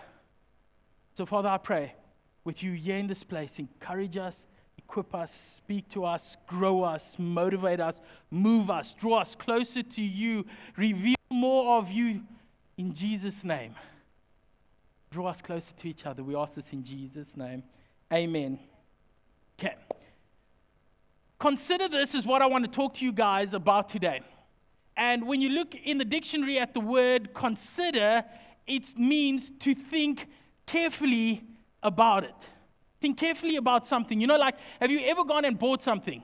So, 1.14 1.26
Father, 1.26 1.50
I 1.50 1.58
pray 1.58 1.94
with 2.44 2.64
you 2.64 2.74
here 2.74 2.98
in 2.98 3.08
this 3.08 3.24
place, 3.24 3.60
encourage 3.60 4.18
us, 4.18 4.46
equip 4.78 5.14
us, 5.16 5.32
speak 5.32 5.90
to 5.90 6.06
us, 6.06 6.38
grow 6.48 6.84
us, 6.84 7.18
motivate 7.18 7.80
us, 7.80 8.02
move 8.30 8.70
us, 8.70 8.94
draw 8.94 9.20
us 9.20 9.36
closer 9.36 9.84
to 9.84 10.02
you, 10.02 10.46
reveal 10.78 11.16
more 11.32 11.78
of 11.78 11.92
you 11.92 12.22
in 12.78 12.94
Jesus' 12.94 13.44
name. 13.44 13.76
Draw 15.12 15.28
us 15.28 15.42
closer 15.42 15.74
to 15.74 15.88
each 15.88 16.06
other. 16.06 16.24
We 16.24 16.36
ask 16.36 16.56
this 16.56 16.74
in 16.74 16.84
Jesus' 16.84 17.38
name. 17.38 17.64
Amen. 18.12 18.60
Okay. 19.58 19.76
Consider 21.39 21.89
this 21.89 22.15
is 22.15 22.25
what 22.25 22.42
I 22.42 22.46
want 22.46 22.63
to 22.65 22.72
talk 22.72 22.94
to 22.96 23.06
you 23.06 23.12
guys 23.12 23.54
about 23.54 23.89
today. 23.89 24.22
And 24.98 25.27
when 25.27 25.42
you 25.42 25.50
look 25.50 25.75
in 25.75 25.98
the 25.98 26.06
dictionary 26.06 26.58
at 26.58 26.74
the 26.74 26.80
word 26.80 27.34
consider, 27.34 28.24
it 28.65 28.98
means 28.98 29.51
to 29.60 29.75
think 29.75 30.27
carefully 30.65 31.44
about 31.84 32.24
it. 32.24 32.50
Think 33.01 33.18
carefully 33.18 33.58
about 33.58 33.86
something. 33.86 34.20
You 34.22 34.27
know, 34.27 34.38
like, 34.38 34.56
have 34.80 34.89
you 34.89 35.01
ever 35.06 35.25
gone 35.25 35.44
and 35.46 35.60
bought 35.60 35.84
something? 35.84 36.24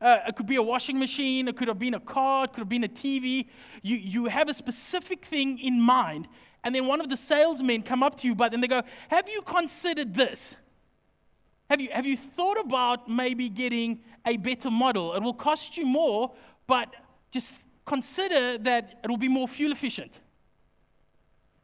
Uh, 0.00 0.18
it 0.26 0.36
could 0.36 0.46
be 0.46 0.56
a 0.56 0.62
washing 0.62 0.98
machine, 0.98 1.46
it 1.46 1.56
could 1.56 1.68
have 1.68 1.78
been 1.78 1.94
a 1.94 2.00
car, 2.00 2.44
it 2.44 2.52
could 2.52 2.60
have 2.60 2.68
been 2.68 2.84
a 2.84 2.88
TV. 2.88 3.46
You, 3.82 3.96
you 3.96 4.24
have 4.26 4.48
a 4.48 4.54
specific 4.54 5.24
thing 5.24 5.58
in 5.58 5.80
mind, 5.80 6.26
and 6.64 6.74
then 6.74 6.86
one 6.86 7.00
of 7.00 7.08
the 7.08 7.16
salesmen 7.16 7.82
come 7.82 8.02
up 8.02 8.16
to 8.18 8.26
you, 8.26 8.34
but 8.34 8.50
then 8.50 8.60
they 8.60 8.68
go, 8.68 8.82
Have 9.08 9.28
you 9.28 9.42
considered 9.42 10.14
this? 10.14 10.56
Have 11.72 11.80
you, 11.80 11.88
have 11.90 12.04
you 12.04 12.18
thought 12.18 12.60
about 12.60 13.08
maybe 13.08 13.48
getting 13.48 14.00
a 14.26 14.36
better 14.36 14.70
model? 14.70 15.14
It 15.14 15.22
will 15.22 15.32
cost 15.32 15.78
you 15.78 15.86
more, 15.86 16.30
but 16.66 16.94
just 17.30 17.62
consider 17.86 18.58
that 18.58 19.00
it 19.02 19.08
will 19.08 19.16
be 19.16 19.28
more 19.28 19.48
fuel 19.48 19.72
efficient. 19.72 20.18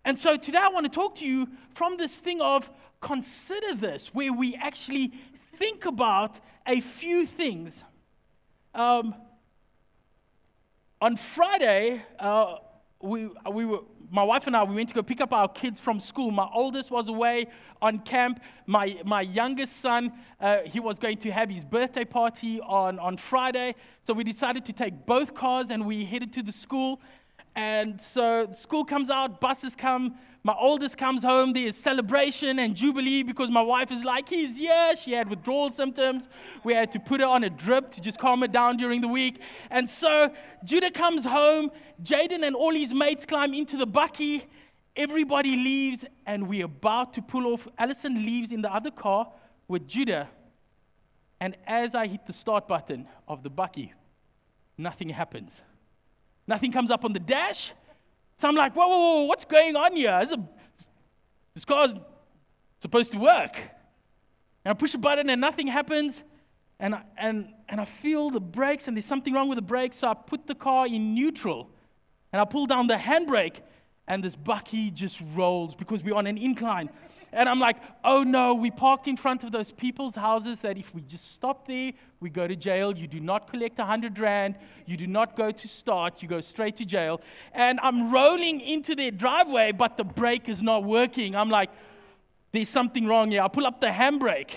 And 0.06 0.18
so 0.18 0.38
today 0.38 0.60
I 0.62 0.68
want 0.68 0.86
to 0.86 0.90
talk 0.90 1.16
to 1.16 1.26
you 1.26 1.46
from 1.74 1.98
this 1.98 2.16
thing 2.16 2.40
of 2.40 2.70
consider 3.02 3.74
this, 3.74 4.14
where 4.14 4.32
we 4.32 4.54
actually 4.54 5.12
think 5.56 5.84
about 5.84 6.40
a 6.66 6.80
few 6.80 7.26
things. 7.26 7.84
Um, 8.74 9.14
on 11.02 11.16
Friday, 11.16 12.02
uh, 12.18 12.54
we, 13.02 13.28
we 13.52 13.66
were 13.66 13.80
my 14.10 14.22
wife 14.22 14.46
and 14.46 14.56
I, 14.56 14.64
we 14.64 14.74
went 14.74 14.88
to 14.88 14.94
go 14.94 15.02
pick 15.02 15.20
up 15.20 15.32
our 15.32 15.48
kids 15.48 15.80
from 15.80 16.00
school. 16.00 16.30
My 16.30 16.48
oldest 16.54 16.90
was 16.90 17.08
away 17.08 17.46
on 17.82 17.98
camp. 18.00 18.42
My, 18.66 19.00
my 19.04 19.20
youngest 19.20 19.76
son, 19.76 20.12
uh, 20.40 20.58
he 20.64 20.80
was 20.80 20.98
going 20.98 21.18
to 21.18 21.30
have 21.30 21.50
his 21.50 21.64
birthday 21.64 22.04
party 22.04 22.60
on, 22.60 22.98
on 22.98 23.16
Friday. 23.16 23.74
So 24.02 24.14
we 24.14 24.24
decided 24.24 24.64
to 24.66 24.72
take 24.72 25.06
both 25.06 25.34
cars 25.34 25.70
and 25.70 25.84
we 25.86 26.04
headed 26.04 26.32
to 26.34 26.42
the 26.42 26.52
school. 26.52 27.00
And 27.54 28.00
so 28.00 28.50
school 28.52 28.84
comes 28.84 29.10
out, 29.10 29.40
buses 29.40 29.74
come. 29.74 30.16
My 30.48 30.56
oldest 30.58 30.96
comes 30.96 31.22
home. 31.22 31.52
There 31.52 31.66
is 31.66 31.76
celebration 31.76 32.58
and 32.58 32.74
jubilee 32.74 33.22
because 33.22 33.50
my 33.50 33.60
wife 33.60 33.92
is 33.92 34.02
like, 34.02 34.30
he's 34.30 34.56
here. 34.56 34.96
She 34.96 35.12
had 35.12 35.28
withdrawal 35.28 35.70
symptoms. 35.70 36.26
We 36.64 36.72
had 36.72 36.90
to 36.92 36.98
put 36.98 37.20
her 37.20 37.26
on 37.26 37.44
a 37.44 37.50
drip 37.50 37.90
to 37.90 38.00
just 38.00 38.18
calm 38.18 38.40
her 38.40 38.48
down 38.48 38.78
during 38.78 39.02
the 39.02 39.08
week. 39.08 39.42
And 39.70 39.86
so 39.86 40.32
Judah 40.64 40.90
comes 40.90 41.26
home. 41.26 41.70
Jaden 42.02 42.46
and 42.46 42.56
all 42.56 42.72
his 42.72 42.94
mates 42.94 43.26
climb 43.26 43.52
into 43.52 43.76
the 43.76 43.86
bakkie. 43.86 44.44
Everybody 44.96 45.54
leaves, 45.54 46.06
and 46.24 46.48
we're 46.48 46.64
about 46.64 47.12
to 47.12 47.20
pull 47.20 47.48
off. 47.48 47.68
Allison 47.76 48.14
leaves 48.14 48.50
in 48.50 48.62
the 48.62 48.74
other 48.74 48.90
car 48.90 49.30
with 49.68 49.86
Judah. 49.86 50.30
And 51.40 51.58
as 51.66 51.94
I 51.94 52.06
hit 52.06 52.24
the 52.24 52.32
start 52.32 52.66
button 52.66 53.06
of 53.28 53.42
the 53.42 53.50
bakkie, 53.50 53.90
nothing 54.78 55.10
happens. 55.10 55.60
Nothing 56.46 56.72
comes 56.72 56.90
up 56.90 57.04
on 57.04 57.12
the 57.12 57.20
dash. 57.20 57.72
So 58.38 58.48
I'm 58.48 58.54
like, 58.54 58.74
whoa, 58.74 58.86
whoa, 58.86 58.98
whoa, 58.98 59.22
what's 59.24 59.44
going 59.44 59.74
on 59.74 59.94
here? 59.96 60.16
This, 60.22 60.32
a, 60.32 60.48
this 61.54 61.64
car's 61.64 61.94
supposed 62.80 63.12
to 63.12 63.18
work. 63.18 63.56
And 64.64 64.70
I 64.70 64.74
push 64.74 64.94
a 64.94 64.98
button 64.98 65.28
and 65.28 65.40
nothing 65.40 65.66
happens. 65.66 66.22
And 66.78 66.94
I, 66.94 67.02
and, 67.16 67.52
and 67.68 67.80
I 67.80 67.84
feel 67.84 68.30
the 68.30 68.40
brakes 68.40 68.86
and 68.86 68.96
there's 68.96 69.04
something 69.04 69.34
wrong 69.34 69.48
with 69.48 69.56
the 69.56 69.62
brakes. 69.62 69.96
So 69.96 70.08
I 70.08 70.14
put 70.14 70.46
the 70.46 70.54
car 70.54 70.86
in 70.86 71.14
neutral 71.14 71.68
and 72.32 72.40
I 72.40 72.44
pull 72.44 72.66
down 72.66 72.86
the 72.86 72.94
handbrake 72.94 73.60
and 74.08 74.24
this 74.24 74.34
bakkie 74.34 74.92
just 74.92 75.20
rolls 75.34 75.74
because 75.74 76.02
we're 76.02 76.14
on 76.14 76.26
an 76.26 76.38
incline. 76.38 76.90
And 77.30 77.46
I'm 77.46 77.60
like, 77.60 77.76
oh 78.04 78.22
no, 78.22 78.54
we 78.54 78.70
parked 78.70 79.06
in 79.06 79.16
front 79.16 79.44
of 79.44 79.52
those 79.52 79.70
people's 79.70 80.14
houses 80.14 80.62
that 80.62 80.78
if 80.78 80.94
we 80.94 81.02
just 81.02 81.32
stop 81.32 81.68
there, 81.68 81.92
we 82.20 82.30
go 82.30 82.48
to 82.48 82.56
jail. 82.56 82.96
You 82.96 83.06
do 83.06 83.20
not 83.20 83.50
collect 83.50 83.78
a 83.78 83.84
hundred 83.84 84.18
rand. 84.18 84.56
You 84.86 84.96
do 84.96 85.06
not 85.06 85.36
go 85.36 85.50
to 85.50 85.68
start. 85.68 86.22
You 86.22 86.28
go 86.28 86.40
straight 86.40 86.76
to 86.76 86.86
jail. 86.86 87.20
And 87.52 87.78
I'm 87.82 88.10
rolling 88.10 88.60
into 88.62 88.94
their 88.94 89.10
driveway, 89.10 89.72
but 89.72 89.98
the 89.98 90.04
brake 90.04 90.48
is 90.48 90.62
not 90.62 90.84
working. 90.84 91.36
I'm 91.36 91.50
like, 91.50 91.70
there's 92.52 92.70
something 92.70 93.06
wrong 93.06 93.30
here. 93.30 93.42
I 93.42 93.48
pull 93.48 93.66
up 93.66 93.80
the 93.82 93.88
handbrake. 93.88 94.52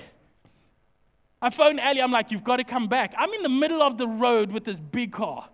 I 1.41 1.49
phone 1.49 1.77
Ali. 1.77 2.01
I'm 2.01 2.11
like, 2.11 2.31
you've 2.31 2.43
got 2.43 2.57
to 2.57 2.63
come 2.63 2.87
back. 2.87 3.13
I'm 3.17 3.33
in 3.33 3.43
the 3.43 3.49
middle 3.49 3.81
of 3.81 3.97
the 3.97 4.07
road 4.07 4.51
with 4.51 4.63
this 4.63 4.79
big 4.79 5.11
car. 5.11 5.49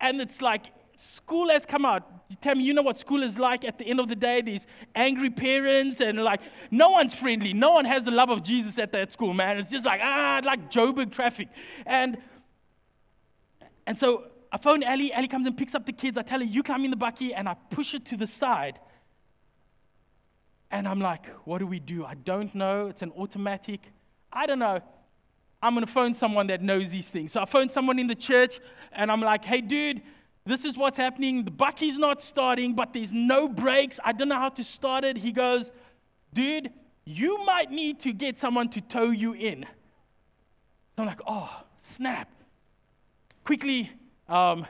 And 0.00 0.20
it's 0.20 0.40
like, 0.40 0.66
school 1.02 1.48
has 1.48 1.66
come 1.66 1.84
out. 1.84 2.02
Tell 2.40 2.54
me, 2.54 2.64
you 2.64 2.72
know 2.72 2.82
what 2.82 2.96
school 2.96 3.22
is 3.22 3.38
like 3.38 3.64
at 3.64 3.78
the 3.78 3.84
end 3.84 3.98
of 3.98 4.08
the 4.08 4.14
day? 4.14 4.40
These 4.40 4.66
angry 4.94 5.30
parents 5.30 6.00
and 6.00 6.22
like, 6.22 6.40
no 6.70 6.90
one's 6.90 7.12
friendly. 7.12 7.52
No 7.52 7.72
one 7.72 7.84
has 7.84 8.04
the 8.04 8.10
love 8.10 8.30
of 8.30 8.42
Jesus 8.42 8.78
at 8.78 8.92
that 8.92 9.10
school, 9.10 9.34
man. 9.34 9.58
It's 9.58 9.70
just 9.70 9.84
like, 9.84 10.00
ah, 10.02 10.40
like 10.44 10.70
Joburg 10.70 11.10
traffic. 11.10 11.48
And, 11.84 12.18
and 13.86 13.98
so 13.98 14.24
I 14.52 14.58
phone 14.58 14.84
Ali. 14.84 15.12
Ali 15.12 15.28
comes 15.28 15.46
and 15.46 15.56
picks 15.56 15.74
up 15.74 15.86
the 15.86 15.92
kids. 15.92 16.16
I 16.16 16.22
tell 16.22 16.38
her, 16.38 16.44
you 16.44 16.62
climb 16.62 16.84
in 16.84 16.90
the 16.90 16.96
bakkie, 16.96 17.32
and 17.34 17.48
I 17.48 17.54
push 17.70 17.94
it 17.94 18.04
to 18.06 18.16
the 18.16 18.26
side. 18.26 18.78
And 20.70 20.86
I'm 20.86 21.00
like, 21.00 21.26
what 21.44 21.58
do 21.58 21.66
we 21.66 21.80
do? 21.80 22.04
I 22.04 22.14
don't 22.14 22.54
know. 22.54 22.86
It's 22.86 23.02
an 23.02 23.12
automatic. 23.18 23.80
I 24.32 24.46
don't 24.46 24.58
know. 24.58 24.80
I'm 25.60 25.74
going 25.74 25.86
to 25.86 25.92
phone 25.92 26.14
someone 26.14 26.46
that 26.46 26.62
knows 26.62 26.90
these 26.90 27.10
things. 27.10 27.32
So 27.32 27.40
I 27.40 27.44
phone 27.44 27.68
someone 27.68 27.98
in 27.98 28.06
the 28.06 28.14
church, 28.14 28.60
and 28.92 29.10
I'm 29.10 29.20
like, 29.20 29.44
hey, 29.44 29.60
dude, 29.60 30.02
this 30.44 30.64
is 30.64 30.76
what's 30.76 30.96
happening. 30.96 31.44
The 31.44 31.50
bakkie's 31.50 31.98
not 31.98 32.20
starting, 32.20 32.74
but 32.74 32.92
there's 32.92 33.12
no 33.12 33.48
brakes. 33.48 34.00
I 34.04 34.12
don't 34.12 34.28
know 34.28 34.38
how 34.38 34.48
to 34.50 34.64
start 34.64 35.04
it. 35.04 35.16
He 35.16 35.30
goes, 35.30 35.70
dude, 36.34 36.70
you 37.04 37.44
might 37.44 37.70
need 37.70 38.00
to 38.00 38.12
get 38.12 38.38
someone 38.38 38.68
to 38.70 38.80
tow 38.80 39.10
you 39.10 39.34
in. 39.34 39.66
I'm 40.98 41.06
like, 41.06 41.20
oh, 41.26 41.64
snap. 41.76 42.28
Quickly 43.44 43.90
um, 44.28 44.66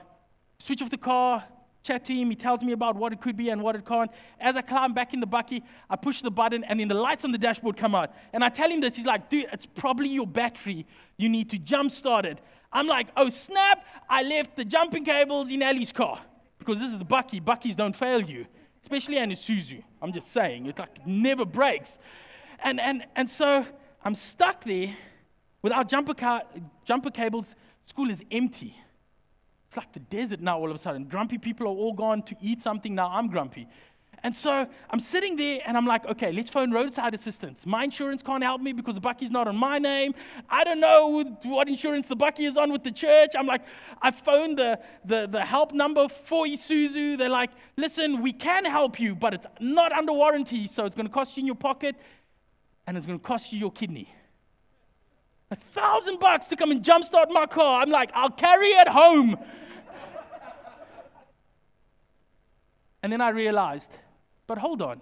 switch 0.59 0.83
off 0.83 0.91
the 0.91 0.99
car, 0.99 1.45
chat 1.83 2.05
to 2.05 2.15
him. 2.15 2.31
He 2.31 2.37
tells 2.37 2.63
me 2.63 2.73
about 2.73 2.97
what 2.97 3.13
it 3.13 3.21
could 3.21 3.37
be 3.37 3.51
and 3.51 3.63
what 3.63 3.75
it 3.75 3.85
can't. 3.85 4.11
As 4.41 4.57
I 4.57 4.63
climb 4.63 4.93
back 4.93 5.13
in 5.13 5.21
the 5.21 5.27
bakkie, 5.27 5.63
I 5.91 5.97
push 5.97 6.23
the 6.23 6.31
button, 6.31 6.65
and 6.65 6.81
then 6.81 6.89
the 6.89 6.95
lights 6.95 7.25
on 7.25 7.33
the 7.33 7.39
dashboard 7.39 7.77
come 7.77 7.95
out. 7.95 8.15
And 8.33 8.45
I 8.45 8.49
tell 8.49 8.71
him 8.71 8.81
this. 8.81 8.97
He's 8.97 9.07
like, 9.07 9.29
dude, 9.29 9.47
it's 9.53 9.67
probably 9.67 10.09
your 10.09 10.27
battery. 10.27 10.87
You 11.17 11.29
need 11.29 11.51
to 11.51 11.59
jump 11.59 11.91
start 11.91 12.25
it. 12.25 12.39
I'm 12.73 12.87
like, 12.87 13.09
oh, 13.17 13.29
snap. 13.29 13.85
I 14.09 14.23
left 14.23 14.57
the 14.57 14.65
jumping 14.65 15.05
cables 15.05 15.51
in 15.51 15.63
Ali's 15.63 15.93
car 15.93 16.21
because 16.59 16.81
this 16.81 16.93
is 16.93 17.03
bakkie. 17.03 17.43
Bakkies 17.43 17.77
don't 17.77 17.95
fail 17.95 18.21
you, 18.21 18.47
especially 18.81 19.19
an 19.19 19.31
Isuzu. 19.31 19.83
I'm 20.01 20.13
just 20.13 20.29
saying, 20.29 20.67
it 20.67 20.79
like 20.79 21.07
never 21.07 21.45
breaks. 21.45 21.99
And, 22.63 22.81
and, 22.81 23.05
and 23.17 23.29
so 23.29 23.67
I'm 24.05 24.15
stuck 24.15 24.65
there 24.65 24.95
without 25.63 25.89
jumper, 25.89 26.15
car, 26.15 26.43
jumper 26.85 27.11
cables. 27.11 27.55
School 27.85 28.11
is 28.11 28.25
empty. 28.31 28.77
It's 29.67 29.77
like 29.77 29.93
the 29.93 30.01
desert 30.01 30.41
now 30.41 30.59
all 30.59 30.69
of 30.69 30.77
a 30.77 30.79
sudden. 30.79 31.05
Grumpy 31.05 31.39
people 31.39 31.67
are 31.67 31.71
all 31.71 31.95
gone 31.95 32.23
to 32.25 32.37
eat 32.41 32.61
something. 32.61 32.95
Now 32.95 33.11
I'm 33.11 33.29
grumpy. 33.29 33.67
And 34.25 34.35
so 34.37 34.69
I'm 34.91 35.01
sitting 35.01 35.35
there 35.35 35.61
and 35.67 35.77
I'm 35.77 35.87
like, 35.87 36.07
okay, 36.07 36.31
let's 36.31 36.49
phone 36.49 36.71
roadside 36.71 37.13
assistance. 37.13 37.67
My 37.67 37.83
insurance 37.83 38.23
can't 38.23 38.43
help 38.43 38.61
me 38.61 38.73
because 38.73 38.95
the 38.95 39.01
Bakkie's 39.01 39.33
not 39.33 39.49
on 39.49 39.57
my 39.57 39.79
name. 39.79 40.15
I 40.49 40.63
don't 40.63 40.79
know 40.79 41.25
what 41.43 41.69
insurance 41.69 42.07
the 42.07 42.17
Bakkie 42.17 42.47
is 42.47 42.57
on 42.57 42.71
with 42.71 42.85
the 42.85 42.93
church. 42.93 43.31
I'm 43.37 43.47
like, 43.47 43.63
I 44.01 44.13
phoned 44.13 44.59
the, 44.59 44.79
the, 45.05 45.27
the 45.27 45.45
help 45.45 45.73
number 45.73 46.09
for 46.09 46.47
Isuzu. 46.47 47.19
They're 47.19 47.29
like, 47.29 47.51
listen, 47.77 48.23
we 48.23 48.33
can 48.33 48.65
help 48.65 49.01
you, 49.01 49.17
but 49.17 49.35
it's 49.35 49.47
not 49.59 49.91
under 49.91 50.13
warranty, 50.13 50.69
so 50.69 50.85
it's 50.85 50.95
going 50.95 51.09
to 51.09 51.13
cost 51.13 51.37
you 51.37 51.41
in 51.41 51.47
your 51.47 51.57
pocket 51.57 51.97
and 52.87 52.97
it's 52.97 53.07
going 53.07 53.19
to 53.19 53.25
cost 53.25 53.53
you 53.53 53.59
your 53.59 53.73
kidney. 53.73 54.15
A 55.51 55.57
thousand 55.57 56.21
bucks 56.21 56.47
to 56.47 56.57
come 56.57 56.71
and 56.71 56.83
jumpstart 56.83 57.29
my 57.31 57.47
car. 57.47 57.83
I'm 57.83 57.91
like, 57.91 58.11
I'll 58.15 58.31
carry 58.31 58.69
it 58.69 58.89
home. 58.89 59.37
And 63.03 63.13
then 63.13 63.21
I 63.21 63.31
realized, 63.31 63.99
but 64.47 64.59
hold 64.59 64.83
on, 64.83 65.01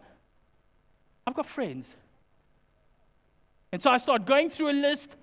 I've 1.27 1.35
got 1.35 1.47
friends. 1.47 1.97
And 3.73 3.81
so 3.81 3.91
I 3.91 3.99
start 3.99 4.27
going 4.27 4.51
through 4.51 4.71
a 4.71 4.79
list 4.81 5.17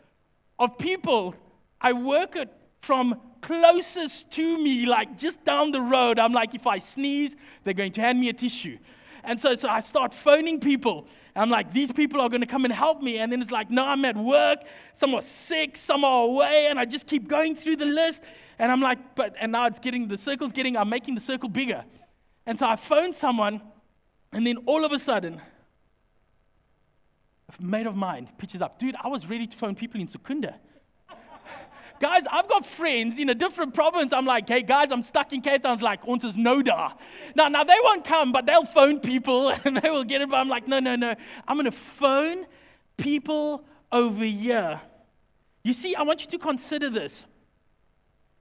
of 0.57 0.77
people 0.77 1.35
I 1.79 1.93
work 1.93 2.35
at 2.35 2.53
from 2.81 3.19
closest 3.41 4.31
to 4.31 4.63
me, 4.63 4.85
like 4.85 5.17
just 5.17 5.43
down 5.43 5.71
the 5.71 5.81
road. 5.81 6.19
I'm 6.19 6.33
like, 6.33 6.55
if 6.55 6.65
I 6.65 6.79
sneeze, 6.79 7.35
they're 7.63 7.73
going 7.73 7.91
to 7.93 8.01
hand 8.01 8.19
me 8.19 8.29
a 8.29 8.33
tissue. 8.33 8.77
And 9.23 9.39
so, 9.39 9.55
so 9.55 9.67
I 9.67 9.81
start 9.81 10.13
phoning 10.13 10.59
people. 10.59 11.07
I'm 11.35 11.49
like, 11.49 11.71
these 11.71 11.91
people 11.91 12.21
are 12.21 12.29
going 12.29 12.41
to 12.41 12.47
come 12.47 12.65
and 12.65 12.73
help 12.73 13.01
me. 13.01 13.19
And 13.19 13.31
then 13.31 13.41
it's 13.41 13.51
like, 13.51 13.69
no, 13.69 13.85
I'm 13.85 14.05
at 14.05 14.15
work. 14.15 14.59
Some 14.93 15.13
are 15.13 15.21
sick, 15.21 15.75
some 15.75 16.03
are 16.03 16.23
away. 16.23 16.67
And 16.69 16.79
I 16.79 16.85
just 16.85 17.07
keep 17.07 17.27
going 17.27 17.55
through 17.55 17.75
the 17.75 17.85
list. 17.85 18.23
And 18.57 18.71
I'm 18.71 18.81
like, 18.81 19.15
but, 19.15 19.35
and 19.39 19.51
now 19.51 19.67
it's 19.67 19.79
getting, 19.79 20.07
the 20.07 20.17
circle's 20.17 20.51
getting, 20.51 20.77
I'm 20.77 20.89
making 20.89 21.13
the 21.13 21.21
circle 21.21 21.49
bigger. 21.49 21.83
And 22.45 22.57
so 22.57 22.67
I 22.67 22.75
phone 22.75 23.13
someone, 23.13 23.61
and 24.31 24.45
then 24.45 24.57
all 24.65 24.83
of 24.83 24.91
a 24.91 24.99
sudden, 24.99 25.41
a 27.47 27.63
mate 27.63 27.87
of 27.87 27.95
mine 27.95 28.29
pitches 28.37 28.61
up, 28.61 28.77
dude, 28.79 28.95
I 29.01 29.07
was 29.07 29.29
ready 29.29 29.47
to 29.47 29.57
phone 29.57 29.75
people 29.75 30.01
in 30.01 30.07
Secunda. 30.07 30.59
guys, 31.99 32.23
I've 32.31 32.47
got 32.47 32.65
friends 32.65 33.19
in 33.19 33.29
a 33.29 33.35
different 33.35 33.73
province. 33.73 34.11
I'm 34.11 34.25
like, 34.25 34.47
hey, 34.47 34.61
guys, 34.61 34.91
I'm 34.91 35.01
stuck 35.01 35.31
in 35.33 35.41
Cape 35.41 35.63
Town. 35.63 35.79
Like, 35.79 36.07
ons 36.07 36.23
is 36.23 36.35
Noda. 36.35 36.93
Now, 37.35 37.47
now, 37.47 37.63
they 37.63 37.77
won't 37.83 38.03
come, 38.03 38.31
but 38.31 38.45
they'll 38.45 38.65
phone 38.65 38.99
people 38.99 39.49
and 39.65 39.77
they 39.77 39.89
will 39.89 40.03
get 40.03 40.21
it. 40.21 40.29
But 40.29 40.37
I'm 40.37 40.49
like, 40.49 40.67
no, 40.67 40.79
no, 40.79 40.95
no. 40.95 41.15
I'm 41.47 41.55
going 41.55 41.65
to 41.65 41.71
phone 41.71 42.45
people 42.97 43.63
over 43.91 44.23
here. 44.23 44.81
You 45.63 45.73
see, 45.73 45.95
I 45.95 46.03
want 46.03 46.23
you 46.23 46.29
to 46.31 46.37
consider 46.37 46.89
this. 46.89 47.25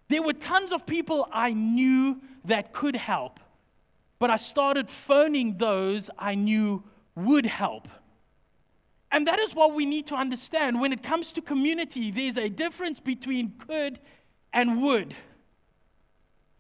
There 0.09 0.23
were 0.23 0.33
tons 0.33 0.73
of 0.73 0.87
people 0.87 1.29
I 1.33 1.53
knew 1.53 2.21
that 2.45 2.73
could 2.73 2.97
help. 2.97 3.41
But 4.19 4.31
I 4.31 4.37
started 4.37 4.89
phoning 4.89 5.59
those 5.59 6.11
I 6.19 6.35
knew 6.35 6.83
would 7.15 7.47
help. 7.47 7.89
And 9.13 9.27
that 9.27 9.39
is 9.39 9.55
what 9.55 9.75
we 9.75 9.87
need 9.87 10.07
to 10.09 10.15
understand. 10.15 10.81
When 10.81 10.93
it 10.93 11.03
comes 11.03 11.33
to 11.33 11.41
community, 11.41 12.11
there's 12.11 12.37
a 12.37 12.49
difference 12.49 13.01
between 13.01 13.53
could 13.59 13.99
and 14.53 14.83
would. 14.83 15.15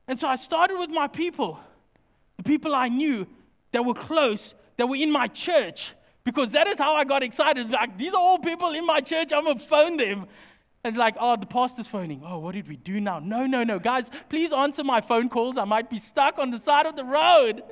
And 0.08 0.18
so 0.18 0.28
I 0.28 0.36
started 0.36 0.78
with 0.78 0.90
my 0.90 1.08
people, 1.08 1.58
the 2.36 2.42
people 2.42 2.74
I 2.74 2.88
knew 2.88 3.26
that 3.72 3.84
were 3.84 3.94
close, 3.94 4.54
that 4.76 4.86
were 4.86 4.96
in 4.96 5.10
my 5.10 5.26
church, 5.26 5.92
because 6.24 6.52
that 6.52 6.66
is 6.66 6.78
how 6.78 6.94
I 6.94 7.04
got 7.04 7.22
excited. 7.22 7.60
It's 7.60 7.70
like, 7.70 7.98
these 7.98 8.14
are 8.14 8.20
all 8.20 8.38
people 8.38 8.70
in 8.72 8.86
my 8.86 9.00
church, 9.00 9.32
I'm 9.32 9.44
gonna 9.44 9.58
phone 9.58 9.96
them. 9.96 10.26
It's 10.86 10.96
like, 10.96 11.16
oh, 11.18 11.36
the 11.36 11.46
pastor's 11.46 11.88
phoning. 11.88 12.22
Oh, 12.24 12.38
what 12.38 12.54
did 12.54 12.68
we 12.68 12.76
do 12.76 13.00
now? 13.00 13.18
No, 13.18 13.46
no, 13.46 13.64
no. 13.64 13.78
Guys, 13.78 14.10
please 14.28 14.52
answer 14.52 14.84
my 14.84 15.00
phone 15.00 15.28
calls. 15.28 15.56
I 15.56 15.64
might 15.64 15.90
be 15.90 15.98
stuck 15.98 16.38
on 16.38 16.50
the 16.50 16.58
side 16.58 16.86
of 16.86 16.94
the 16.94 17.04
road. 17.04 17.62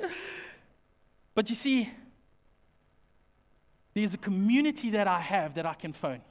But 1.33 1.49
you 1.49 1.55
see, 1.55 1.89
there's 3.93 4.13
a 4.13 4.17
community 4.17 4.89
that 4.91 5.07
I 5.07 5.21
have 5.21 5.55
that 5.55 5.65
I 5.65 5.73
can 5.73 5.93
phone. 5.93 6.21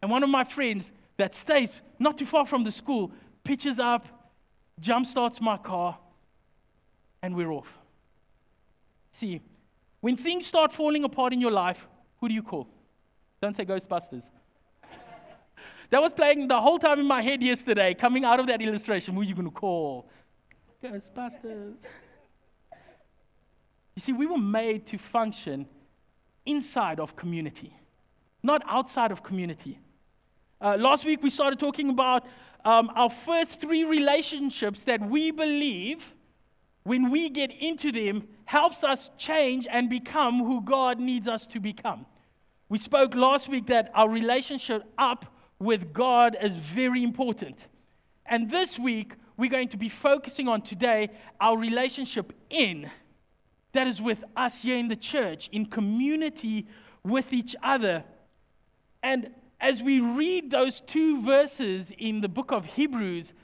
And 0.00 0.10
one 0.10 0.22
of 0.22 0.30
my 0.30 0.44
friends 0.44 0.92
that 1.16 1.34
stays 1.34 1.82
not 1.98 2.16
too 2.16 2.26
far 2.26 2.46
from 2.46 2.64
the 2.64 2.72
school 2.72 3.10
pitches 3.42 3.78
up, 3.78 4.06
jump 4.78 5.04
starts 5.04 5.40
my 5.40 5.56
car, 5.56 5.98
and 7.22 7.34
we're 7.34 7.50
off. 7.50 7.76
See, 9.10 9.40
when 10.00 10.16
things 10.16 10.46
start 10.46 10.72
falling 10.72 11.04
apart 11.04 11.32
in 11.32 11.40
your 11.40 11.50
life, 11.50 11.88
who 12.20 12.28
do 12.28 12.34
you 12.34 12.42
call? 12.42 12.68
Don't 13.42 13.54
say 13.54 13.64
Ghostbusters. 13.64 14.30
That 15.90 16.00
was 16.00 16.12
playing 16.12 16.46
the 16.46 16.60
whole 16.60 16.78
time 16.78 17.00
in 17.00 17.06
my 17.06 17.20
head 17.20 17.42
yesterday, 17.42 17.94
coming 17.94 18.24
out 18.24 18.38
of 18.38 18.46
that 18.46 18.62
illustration. 18.62 19.14
Who 19.14 19.20
are 19.20 19.24
you 19.24 19.34
going 19.34 19.48
to 19.48 19.54
call? 19.54 20.08
Ghostbusters. 20.82 21.84
You 23.96 24.00
see, 24.00 24.12
we 24.12 24.26
were 24.26 24.38
made 24.38 24.86
to 24.86 24.98
function 24.98 25.66
inside 26.46 27.00
of 27.00 27.16
community, 27.16 27.74
not 28.42 28.62
outside 28.66 29.10
of 29.10 29.22
community. 29.22 29.80
Uh, 30.60 30.76
last 30.78 31.04
week, 31.04 31.22
we 31.22 31.30
started 31.30 31.58
talking 31.58 31.90
about 31.90 32.24
um, 32.64 32.90
our 32.94 33.10
first 33.10 33.60
three 33.60 33.84
relationships 33.84 34.84
that 34.84 35.00
we 35.00 35.32
believe, 35.32 36.12
when 36.84 37.10
we 37.10 37.30
get 37.30 37.50
into 37.50 37.90
them, 37.90 38.28
helps 38.44 38.84
us 38.84 39.10
change 39.18 39.66
and 39.70 39.90
become 39.90 40.38
who 40.38 40.60
God 40.60 41.00
needs 41.00 41.26
us 41.26 41.46
to 41.48 41.60
become. 41.60 42.06
We 42.68 42.78
spoke 42.78 43.14
last 43.16 43.48
week 43.48 43.66
that 43.66 43.90
our 43.94 44.08
relationship 44.08 44.84
up 44.96 45.26
with 45.60 45.92
God 45.92 46.36
is 46.40 46.56
very 46.56 47.04
important. 47.04 47.68
And 48.26 48.50
this 48.50 48.78
week, 48.78 49.12
we're 49.36 49.50
going 49.50 49.68
to 49.68 49.76
be 49.76 49.88
focusing 49.88 50.48
on 50.48 50.62
today 50.62 51.10
our 51.40 51.56
relationship 51.56 52.32
in, 52.48 52.90
that 53.72 53.86
is 53.86 54.02
with 54.02 54.24
us 54.36 54.62
here 54.62 54.76
in 54.76 54.88
the 54.88 54.96
church, 54.96 55.48
in 55.52 55.66
community 55.66 56.66
with 57.04 57.32
each 57.32 57.54
other. 57.62 58.02
And 59.02 59.30
as 59.60 59.82
we 59.82 60.00
read 60.00 60.50
those 60.50 60.80
two 60.80 61.22
verses 61.22 61.92
in 61.96 62.20
the 62.20 62.28
book 62.28 62.50
of 62.50 62.66
Hebrews, 62.66 63.34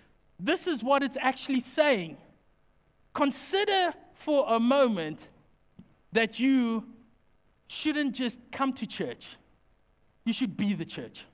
this 0.41 0.67
is 0.67 0.83
what 0.83 1.03
it's 1.03 1.17
actually 1.21 1.61
saying. 1.61 2.17
Consider 3.15 3.95
for 4.15 4.45
a 4.49 4.59
moment 4.59 5.29
that 6.13 6.41
you 6.41 6.87
shouldn't 7.69 8.15
just 8.15 8.41
come 8.51 8.73
to 8.75 8.87
church, 8.87 9.37
you 10.25 10.33
should 10.33 10.57
be 10.57 10.73
the 10.73 10.85
church. 10.85 11.25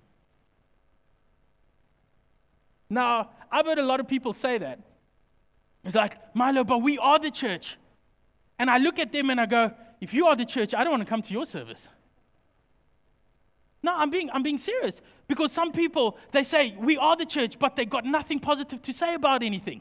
Now, 2.93 3.31
I've 3.51 3.65
heard 3.65 3.79
a 3.79 3.83
lot 3.83 4.01
of 4.01 4.07
people 4.07 4.35
say 4.35 4.59
that. 4.59 4.79
It's 5.83 5.97
like, 5.97 6.19
Milo, 6.35 6.63
but 6.63 6.83
we 6.83 6.99
are 6.99 7.19
the 7.19 7.31
church. 7.31 7.79
And 8.59 8.69
I 8.71 8.77
look 8.77 8.99
at 8.99 9.11
them 9.13 9.31
and 9.31 9.41
I 9.41 9.47
go, 9.47 9.73
if 10.03 10.13
you 10.13 10.27
are 10.27 10.37
the 10.37 10.45
church, 10.45 10.75
I 10.75 10.85
don't 10.85 10.91
want 10.91 11.03
to 11.03 11.09
come 11.09 11.23
to 11.23 11.33
your 11.33 11.47
service. 11.47 11.89
No, 13.83 13.97
I'm 13.97 14.11
being, 14.11 14.31
I'm 14.31 14.43
being 14.43 14.59
serious. 14.59 15.01
Because 15.27 15.53
some 15.53 15.73
people, 15.73 16.19
they 16.33 16.43
say, 16.43 16.77
we 16.79 16.99
are 16.99 17.17
the 17.17 17.25
church, 17.25 17.59
but 17.59 17.77
they 17.77 17.87
got 17.87 18.05
nothing 18.05 18.39
positive 18.39 18.83
to 18.83 18.93
say 18.93 19.15
about 19.15 19.43
anything. 19.43 19.81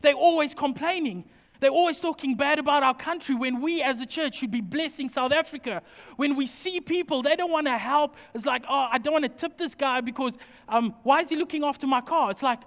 They're 0.00 0.14
always 0.14 0.54
complaining. 0.54 1.24
They're 1.62 1.70
always 1.70 2.00
talking 2.00 2.34
bad 2.34 2.58
about 2.58 2.82
our 2.82 2.92
country 2.92 3.36
when 3.36 3.60
we 3.60 3.82
as 3.82 4.00
a 4.00 4.06
church 4.06 4.38
should 4.38 4.50
be 4.50 4.60
blessing 4.60 5.08
South 5.08 5.30
Africa. 5.30 5.80
When 6.16 6.34
we 6.34 6.48
see 6.48 6.80
people, 6.80 7.22
they 7.22 7.36
don't 7.36 7.52
want 7.52 7.68
to 7.68 7.78
help. 7.78 8.16
It's 8.34 8.44
like, 8.44 8.64
oh, 8.68 8.88
I 8.90 8.98
don't 8.98 9.12
want 9.12 9.26
to 9.26 9.28
tip 9.28 9.56
this 9.58 9.76
guy 9.76 10.00
because 10.00 10.38
um, 10.68 10.92
why 11.04 11.20
is 11.20 11.28
he 11.28 11.36
looking 11.36 11.62
after 11.62 11.86
my 11.86 12.00
car? 12.00 12.32
It's 12.32 12.42
like, 12.42 12.58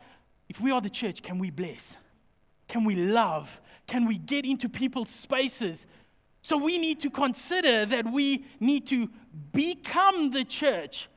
if 0.47 0.61
we 0.61 0.71
are 0.71 0.79
the 0.79 0.89
church, 0.89 1.21
can 1.21 1.39
we 1.39 1.51
bless? 1.51 1.97
Can 2.69 2.85
we 2.85 2.95
love? 2.95 3.59
Can 3.85 4.07
we 4.07 4.17
get 4.17 4.45
into 4.45 4.69
people's 4.69 5.09
spaces? 5.09 5.87
So 6.41 6.55
we 6.55 6.77
need 6.77 7.01
to 7.01 7.09
consider 7.09 7.85
that 7.87 8.09
we 8.09 8.45
need 8.61 8.87
to 8.87 9.09
become 9.51 10.31
the 10.31 10.45
church. 10.45 11.09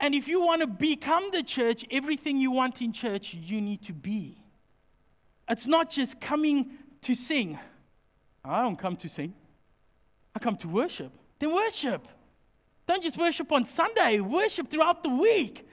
And 0.00 0.16
if 0.16 0.26
you 0.26 0.44
want 0.44 0.62
to 0.62 0.66
become 0.66 1.30
the 1.30 1.44
church, 1.44 1.84
everything 1.92 2.38
you 2.38 2.50
want 2.50 2.82
in 2.82 2.92
church, 2.92 3.34
you 3.34 3.60
need 3.60 3.82
to 3.82 3.92
be. 3.92 4.39
It's 5.50 5.66
not 5.66 5.90
just 5.90 6.20
coming 6.20 6.70
to 7.02 7.14
sing. 7.14 7.58
I 8.44 8.62
don't 8.62 8.76
come 8.76 8.96
to 8.96 9.08
sing, 9.08 9.34
I 10.34 10.38
come 10.38 10.56
to 10.58 10.68
worship. 10.68 11.12
Then 11.38 11.52
worship. 11.54 12.06
Don't 12.86 13.02
just 13.02 13.18
worship 13.18 13.50
on 13.52 13.66
Sunday, 13.66 14.20
worship 14.20 14.68
throughout 14.68 15.02
the 15.02 15.10
week. 15.10 15.68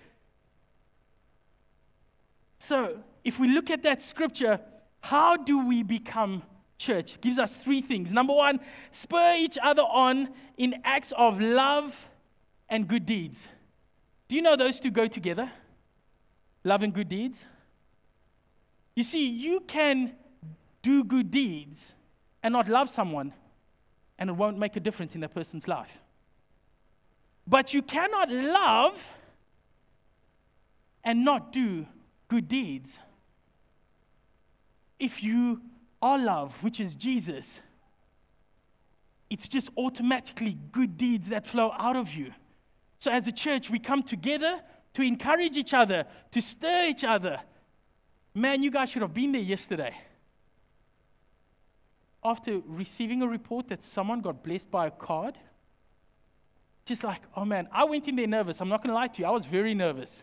So, 2.59 2.99
if 3.23 3.39
we 3.39 3.47
look 3.47 3.69
at 3.69 3.83
that 3.83 4.01
scripture, 4.01 4.59
how 5.01 5.37
do 5.37 5.65
we 5.65 5.83
become 5.83 6.43
church? 6.77 7.15
It 7.15 7.21
gives 7.21 7.39
us 7.39 7.57
three 7.57 7.81
things. 7.81 8.11
Number 8.11 8.33
one, 8.33 8.59
spur 8.91 9.35
each 9.37 9.57
other 9.61 9.83
on 9.83 10.29
in 10.57 10.75
acts 10.83 11.13
of 11.17 11.39
love 11.39 12.09
and 12.69 12.87
good 12.87 13.05
deeds. 13.05 13.47
Do 14.27 14.35
you 14.35 14.41
know 14.41 14.55
those 14.55 14.79
two 14.79 14.91
go 14.91 15.07
together? 15.07 15.51
Love 16.63 16.83
and 16.83 16.93
good 16.93 17.09
deeds? 17.09 17.45
You 18.97 19.03
see, 19.03 19.29
you 19.29 19.60
can 19.60 20.13
do 20.81 21.03
good 21.03 21.29
deeds 21.29 21.93
and 22.41 22.51
not 22.51 22.67
love 22.67 22.89
someone, 22.89 23.31
and 24.17 24.27
it 24.27 24.33
won't 24.33 24.57
make 24.57 24.75
a 24.75 24.79
difference 24.79 25.13
in 25.13 25.21
that 25.21 25.36
person's 25.36 25.67
life. 25.67 26.01
But 27.45 27.75
you 27.75 27.83
cannot 27.83 28.31
love 28.31 29.13
and 31.03 31.23
not 31.23 31.51
do 31.51 31.86
good 32.27 32.47
deeds. 32.47 32.97
If 34.99 35.23
you 35.23 35.62
are 36.01 36.17
love, 36.17 36.63
which 36.63 36.79
is 36.79 36.95
Jesus, 36.95 37.60
it's 39.29 39.47
just 39.47 39.69
automatically 39.77 40.57
good 40.71 40.97
deeds 40.97 41.29
that 41.29 41.45
flow 41.45 41.71
out 41.77 41.97
of 41.97 42.15
you. 42.15 42.33
So, 42.97 43.12
as 43.12 43.27
a 43.27 43.31
church, 43.31 43.69
we 43.69 43.77
come 43.77 44.01
together 44.01 44.60
to 44.93 45.03
encourage 45.03 45.55
each 45.55 45.75
other, 45.75 46.07
to 46.31 46.41
stir 46.41 46.88
each 46.88 47.03
other. 47.03 47.39
Man, 48.38 48.62
you 48.62 48.69
guys 48.69 48.91
should 48.91 49.02
have 49.02 49.15
been 49.15 49.32
there 49.32 49.41
yesterday. 49.41 49.95
After 52.23 52.62
receiving 52.67 53.23
a 53.23 53.28
report 53.28 53.67
that 53.69 53.82
someone 53.82 54.21
got 54.21 54.43
blessed 54.43 54.69
by 54.69 54.86
a 54.86 54.91
card, 54.91 55.39
just 56.86 57.04
like, 57.04 57.23
oh 57.36 57.45
man, 57.45 57.67
I 57.71 57.84
went 57.86 58.08
in 58.08 58.15
there 58.15 58.28
nervous. 58.28 58.62
I'm 58.62 58.69
not 58.69 58.84
going 58.84 58.91
to 58.91 58.93
lie 58.93 59.08
to 59.08 59.21
you, 59.23 59.28
I 59.28 59.32
was 59.32 59.47
very 59.47 59.73
nervous. 59.73 60.21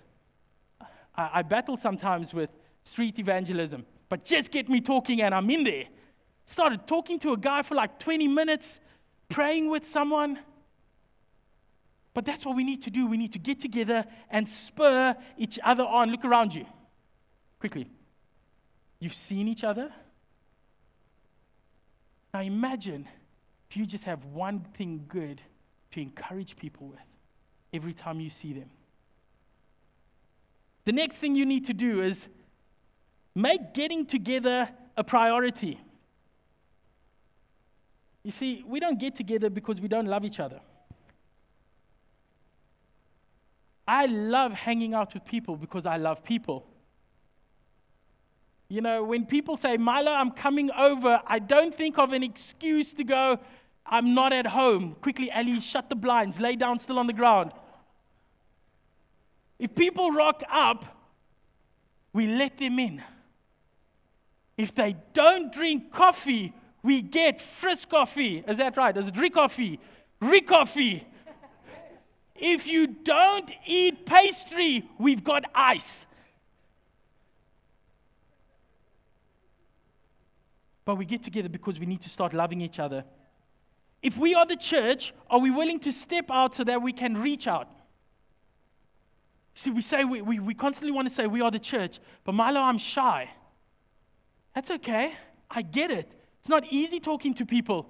I, 0.81 1.31
I 1.35 1.43
battle 1.43 1.77
sometimes 1.77 2.33
with 2.33 2.51
street 2.85 3.19
evangelism, 3.19 3.85
but 4.09 4.25
just 4.25 4.53
get 4.53 4.69
me 4.69 4.81
talking 4.81 5.21
and 5.21 5.35
I'm 5.35 5.51
in 5.51 5.65
there. 5.65 5.87
Started 6.45 6.87
talking 6.87 7.19
to 7.19 7.33
a 7.33 7.37
guy 7.37 7.63
for 7.63 7.75
like 7.75 7.99
20 7.99 8.29
minutes, 8.29 8.79
praying 9.29 9.71
with 9.71 9.85
someone. 9.85 10.39
But 12.13 12.25
that's 12.25 12.47
what 12.47 12.55
we 12.55 12.63
need 12.63 12.83
to 12.83 12.91
do. 12.91 13.09
We 13.09 13.17
need 13.17 13.33
to 13.33 13.41
get 13.41 13.59
together 13.59 14.05
and 14.31 14.49
spur 14.49 15.17
each 15.37 15.59
other 15.65 15.85
on. 15.85 16.13
Look 16.13 16.25
around 16.25 16.55
you 16.55 16.65
quickly. 17.59 17.89
You've 18.99 19.15
seen 19.15 19.49
each 19.49 19.65
other. 19.65 19.93
Now 22.33 22.41
imagine 22.41 23.07
if 23.71 23.77
you 23.77 23.87
just 23.87 24.05
have 24.05 24.25
one 24.25 24.61
thing 24.61 25.05
good 25.09 25.41
to 25.93 26.01
encourage 26.01 26.57
people 26.57 26.89
with 26.89 27.01
every 27.73 27.93
time 27.93 28.21
you 28.21 28.31
see 28.31 28.53
them. 28.53 28.71
The 30.85 30.93
next 30.93 31.19
thing 31.19 31.35
you 31.35 31.47
need 31.47 31.65
to 31.67 31.75
do 31.75 32.03
is 32.03 32.29
make 33.35 33.73
getting 33.73 34.05
together 34.07 34.69
a 34.97 35.05
priority. 35.05 35.81
You 38.23 38.33
see, 38.33 38.65
we 38.67 38.81
don't 38.81 38.99
get 38.99 39.15
together 39.15 39.51
because 39.51 39.81
we 39.81 39.89
don't 39.89 40.07
love 40.07 40.25
each 40.25 40.41
other. 40.41 40.61
I 43.87 44.07
love 44.07 44.53
hanging 44.53 44.95
out 44.95 45.13
with 45.15 45.25
people 45.25 45.57
because 45.57 45.85
I 45.85 45.99
love 45.99 46.25
people. 46.25 46.67
You 48.69 48.81
know, 48.81 49.05
when 49.05 49.27
people 49.27 49.57
say, 49.57 49.77
Milo, 49.77 50.11
I'm 50.11 50.31
coming 50.31 50.71
over, 50.73 51.21
I 51.27 51.39
don't 51.39 51.75
think 51.75 51.99
of 51.99 52.13
an 52.13 52.23
excuse 52.23 52.93
to 52.95 53.05
go, 53.05 53.39
I'm 53.87 54.15
not 54.15 54.33
at 54.33 54.47
home. 54.47 54.97
Quickly, 55.01 55.31
Ali, 55.31 55.61
shut 55.61 55.89
the 55.89 55.97
blinds, 55.97 56.41
lay 56.41 56.57
down 56.57 56.79
still 56.79 56.99
on 56.99 57.07
the 57.07 57.13
ground. 57.13 57.53
If 59.59 59.75
people 59.75 60.11
rock 60.11 60.43
up, 60.51 60.85
we 62.13 62.27
let 62.27 62.57
them 62.59 62.79
in. 62.79 63.03
If 64.57 64.75
they 64.75 64.97
don't 65.13 65.53
drink 65.53 65.93
coffee, 65.93 66.53
we 66.83 67.03
get 67.03 67.41
Frisk 67.41 67.91
coffee. 67.91 68.45
Is 68.47 68.59
that 68.59 68.77
right? 68.77 68.97
Is 68.97 69.09
it 69.09 69.15
Ricoffy? 69.15 69.79
Rick 70.21 70.49
coffee. 70.49 71.07
If 72.37 72.67
you 72.67 72.87
don't 72.87 73.51
eat 73.67 74.07
pastry, 74.07 74.89
we've 74.99 75.23
got 75.25 75.45
ice. 75.55 76.07
But 80.85 80.97
we 80.97 81.05
get 81.05 81.23
together 81.23 81.49
because 81.49 81.81
we 81.81 81.87
need 81.87 82.03
to 82.03 82.09
start 82.09 82.35
loving 82.35 82.61
each 82.61 82.79
other. 82.79 83.05
If 84.03 84.19
we 84.19 84.35
are 84.35 84.47
the 84.47 84.57
church, 84.57 85.15
are 85.31 85.39
we 85.39 85.51
willing 85.51 85.81
to 85.81 85.93
step 85.93 86.31
out 86.31 86.55
so 86.55 86.65
that 86.65 86.83
we 86.83 86.93
can 86.93 87.17
reach 87.17 87.47
out? 87.47 87.71
See, 89.55 89.71
we 89.71 89.83
say 89.83 90.05
we, 90.05 90.21
we, 90.21 90.41
we 90.41 90.53
constantly 90.53 90.93
want 90.93 91.09
to 91.09 91.15
say 91.15 91.27
we 91.27 91.41
are 91.41 91.51
the 91.51 91.59
church, 91.59 92.01
but 92.25 92.33
Milo, 92.33 92.61
I'm 92.61 92.77
shy. 92.77 93.31
That's 94.55 94.71
okay. 94.71 95.15
I 95.51 95.63
get 95.63 95.91
it. 95.91 96.13
It's 96.41 96.49
not 96.49 96.65
easy 96.71 97.01
talking 97.01 97.33
to 97.35 97.47
people. 97.47 97.89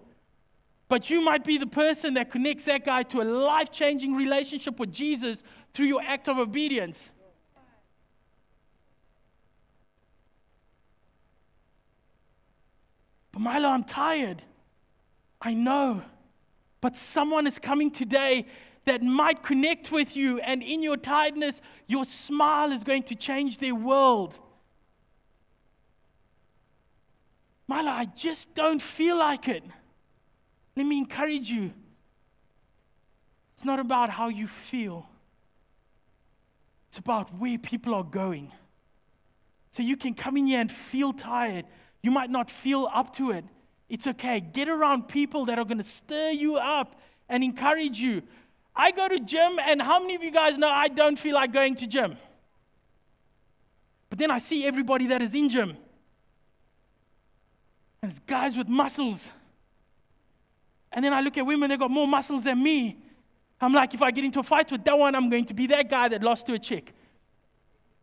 But 0.86 1.10
you 1.10 1.24
might 1.24 1.44
be 1.44 1.58
the 1.58 1.66
person 1.66 2.14
that 2.14 2.30
connects 2.30 2.66
that 2.66 2.84
guy 2.84 3.02
to 3.04 3.22
a 3.22 3.24
life 3.24 3.72
changing 3.72 4.14
relationship 4.14 4.78
with 4.78 4.92
Jesus 4.92 5.42
through 5.72 5.86
your 5.86 6.02
act 6.02 6.28
of 6.28 6.38
obedience. 6.38 7.10
But 13.34 13.40
Milo, 13.40 13.68
I'm 13.68 13.82
tired. 13.82 14.42
I 15.42 15.54
know. 15.54 16.02
But 16.80 16.96
someone 16.96 17.48
is 17.48 17.58
coming 17.58 17.90
today 17.90 18.46
that 18.84 19.02
might 19.02 19.42
connect 19.42 19.90
with 19.90 20.16
you, 20.16 20.38
and 20.38 20.62
in 20.62 20.84
your 20.84 20.96
tiredness, 20.96 21.60
your 21.88 22.04
smile 22.04 22.70
is 22.70 22.84
going 22.84 23.02
to 23.04 23.16
change 23.16 23.58
their 23.58 23.74
world. 23.74 24.38
Milo, 27.66 27.90
I 27.90 28.04
just 28.04 28.54
don't 28.54 28.80
feel 28.80 29.18
like 29.18 29.48
it. 29.48 29.64
Let 30.76 30.86
me 30.86 30.98
encourage 30.98 31.50
you. 31.50 31.72
It's 33.54 33.64
not 33.64 33.80
about 33.80 34.10
how 34.10 34.28
you 34.28 34.46
feel, 34.46 35.08
it's 36.86 36.98
about 36.98 37.34
where 37.36 37.58
people 37.58 37.94
are 37.94 38.04
going. 38.04 38.52
So 39.70 39.82
you 39.82 39.96
can 39.96 40.14
come 40.14 40.36
in 40.36 40.46
here 40.46 40.60
and 40.60 40.70
feel 40.70 41.12
tired. 41.12 41.64
You 42.04 42.10
might 42.10 42.28
not 42.28 42.50
feel 42.50 42.86
up 42.92 43.16
to 43.16 43.30
it. 43.30 43.46
It's 43.88 44.06
okay. 44.06 44.38
Get 44.38 44.68
around 44.68 45.08
people 45.08 45.46
that 45.46 45.58
are 45.58 45.64
going 45.64 45.78
to 45.78 45.82
stir 45.82 46.32
you 46.32 46.56
up 46.56 47.00
and 47.30 47.42
encourage 47.42 47.98
you. 47.98 48.20
I 48.76 48.90
go 48.90 49.08
to 49.08 49.18
gym, 49.18 49.58
and 49.58 49.80
how 49.80 50.00
many 50.00 50.14
of 50.14 50.22
you 50.22 50.30
guys 50.30 50.58
know 50.58 50.68
I 50.68 50.88
don't 50.88 51.18
feel 51.18 51.34
like 51.34 51.50
going 51.50 51.76
to 51.76 51.86
gym? 51.86 52.18
But 54.10 54.18
then 54.18 54.30
I 54.30 54.36
see 54.36 54.66
everybody 54.66 55.06
that 55.06 55.22
is 55.22 55.34
in 55.34 55.48
gym. 55.48 55.78
There's 58.02 58.18
guys 58.18 58.54
with 58.58 58.68
muscles. 58.68 59.30
And 60.92 61.02
then 61.02 61.14
I 61.14 61.22
look 61.22 61.38
at 61.38 61.46
women, 61.46 61.70
they've 61.70 61.78
got 61.78 61.90
more 61.90 62.06
muscles 62.06 62.44
than 62.44 62.62
me. 62.62 62.98
I'm 63.62 63.72
like, 63.72 63.94
if 63.94 64.02
I 64.02 64.10
get 64.10 64.26
into 64.26 64.40
a 64.40 64.42
fight 64.42 64.70
with 64.70 64.84
that 64.84 64.98
one, 64.98 65.14
I'm 65.14 65.30
going 65.30 65.46
to 65.46 65.54
be 65.54 65.68
that 65.68 65.88
guy 65.88 66.08
that 66.08 66.22
lost 66.22 66.44
to 66.48 66.52
a 66.52 66.58
chick. 66.58 66.92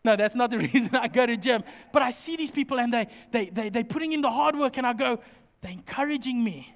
No, 0.03 0.15
that's 0.15 0.35
not 0.35 0.49
the 0.49 0.57
reason 0.73 0.95
I 0.95 1.07
go 1.07 1.25
to 1.25 1.37
gym. 1.37 1.63
But 1.91 2.01
I 2.01 2.11
see 2.11 2.35
these 2.35 2.51
people 2.51 2.79
and 2.79 2.93
they, 2.93 3.07
they, 3.31 3.49
they, 3.49 3.69
they're 3.69 3.83
putting 3.83 4.13
in 4.13 4.21
the 4.21 4.31
hard 4.31 4.55
work, 4.55 4.77
and 4.77 4.85
I 4.85 4.93
go, 4.93 5.19
they're 5.61 5.71
encouraging 5.71 6.43
me. 6.43 6.73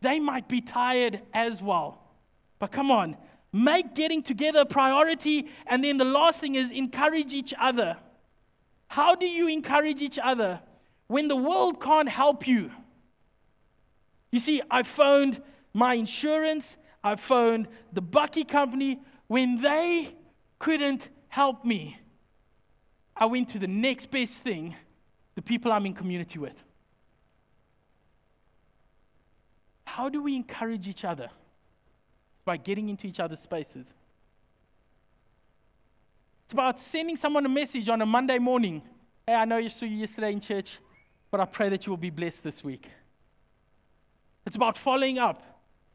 They 0.00 0.18
might 0.18 0.48
be 0.48 0.60
tired 0.60 1.22
as 1.32 1.62
well. 1.62 2.02
But 2.58 2.72
come 2.72 2.90
on, 2.90 3.16
make 3.52 3.94
getting 3.94 4.22
together 4.22 4.60
a 4.60 4.66
priority. 4.66 5.48
And 5.66 5.82
then 5.82 5.96
the 5.96 6.04
last 6.04 6.40
thing 6.40 6.54
is 6.54 6.70
encourage 6.70 7.32
each 7.32 7.54
other. 7.58 7.96
How 8.88 9.14
do 9.14 9.26
you 9.26 9.48
encourage 9.48 10.00
each 10.00 10.18
other 10.22 10.60
when 11.06 11.28
the 11.28 11.36
world 11.36 11.80
can't 11.80 12.08
help 12.08 12.46
you? 12.46 12.70
You 14.30 14.38
see, 14.38 14.62
I 14.70 14.82
phoned 14.82 15.42
my 15.72 15.94
insurance, 15.94 16.76
I 17.02 17.16
phoned 17.16 17.68
the 17.92 18.02
Bakkie 18.02 18.46
company. 18.46 19.00
When 19.26 19.60
they 19.60 20.14
couldn't 20.58 21.10
help 21.28 21.64
me, 21.64 21.98
I 23.18 23.26
went 23.26 23.48
to 23.50 23.58
the 23.58 23.66
next 23.66 24.10
best 24.10 24.42
thing 24.42 24.76
the 25.34 25.42
people 25.42 25.72
I'm 25.72 25.86
in 25.86 25.92
community 25.92 26.38
with. 26.38 26.62
How 29.84 30.08
do 30.08 30.22
we 30.22 30.36
encourage 30.36 30.86
each 30.86 31.04
other? 31.04 31.24
It's 31.24 32.44
by 32.44 32.56
getting 32.56 32.88
into 32.88 33.08
each 33.08 33.18
other's 33.18 33.40
spaces. 33.40 33.92
It's 36.44 36.52
about 36.52 36.78
sending 36.78 37.16
someone 37.16 37.44
a 37.44 37.48
message 37.48 37.88
on 37.88 38.00
a 38.00 38.06
Monday 38.06 38.38
morning. 38.38 38.82
Hey, 39.26 39.34
I 39.34 39.44
know 39.44 39.58
you 39.58 39.68
saw 39.68 39.84
you 39.84 39.96
yesterday 39.96 40.32
in 40.32 40.40
church, 40.40 40.78
but 41.30 41.40
I 41.40 41.44
pray 41.44 41.68
that 41.68 41.86
you 41.86 41.90
will 41.90 41.98
be 41.98 42.10
blessed 42.10 42.42
this 42.44 42.62
week. 42.62 42.88
It's 44.46 44.56
about 44.56 44.76
following 44.78 45.18
up. 45.18 45.42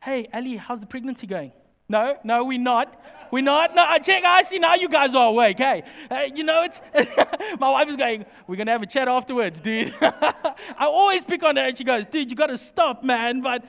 Hey, 0.03 0.27
Ali, 0.33 0.57
how's 0.57 0.81
the 0.81 0.86
pregnancy 0.86 1.25
going? 1.25 1.53
No, 1.93 2.17
no, 2.23 2.43
we're 2.45 2.58
not. 2.58 2.99
We're 3.29 3.43
not. 3.43 3.75
No, 3.75 3.86
I 3.88 3.99
check. 3.99 4.23
I 4.25 4.41
see 4.41 4.58
now 4.58 4.73
you 4.73 4.89
guys 4.89 5.13
are 5.13 5.27
awake. 5.27 5.60
Hey, 5.60 5.84
uh, 6.10 6.21
you 6.34 6.43
know 6.43 6.63
it's. 6.63 6.82
my 7.60 7.69
wife 7.69 7.88
is 7.88 7.95
going. 7.95 8.25
We're 8.47 8.56
gonna 8.56 8.71
have 8.71 8.82
a 8.82 8.88
chat 8.88 9.08
afterwards, 9.08 9.62
dude. 9.62 9.93
I 10.01 10.56
always 10.79 11.23
pick 11.23 11.43
on 11.43 11.56
her, 11.56 11.62
and 11.62 11.77
she 11.77 11.84
goes, 11.84 12.08
"Dude, 12.08 12.32
you 12.32 12.36
gotta 12.36 12.58
stop, 12.58 13.03
man." 13.03 13.41
But 13.41 13.63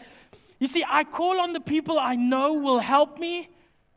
you 0.58 0.66
see, 0.66 0.82
I 0.88 1.04
call 1.04 1.38
on 1.38 1.52
the 1.52 1.60
people 1.60 1.98
I 1.98 2.14
know 2.14 2.54
will 2.54 2.78
help 2.78 3.18
me, 3.18 3.50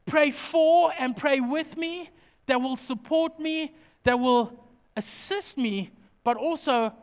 pray 0.05 0.31
for 0.31 0.91
and 0.99 1.15
pray 1.15 1.39
with 1.39 1.77
me, 1.77 2.09
that 2.47 2.61
will 2.61 2.75
support 2.75 3.39
me, 3.39 3.73
that 4.03 4.19
will 4.19 4.51
assist 4.97 5.57
me, 5.57 5.91
but 6.25 6.35
also 6.35 6.93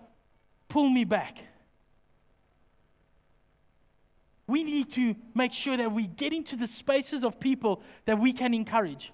pull 0.68 0.90
me 0.90 1.04
back. 1.04 1.38
We 4.46 4.62
need 4.62 4.90
to 4.92 5.14
make 5.34 5.52
sure 5.52 5.76
that 5.76 5.92
we 5.92 6.06
get 6.06 6.32
into 6.32 6.56
the 6.56 6.66
spaces 6.66 7.24
of 7.24 7.40
people 7.40 7.82
that 8.04 8.18
we 8.18 8.32
can 8.32 8.52
encourage. 8.52 9.12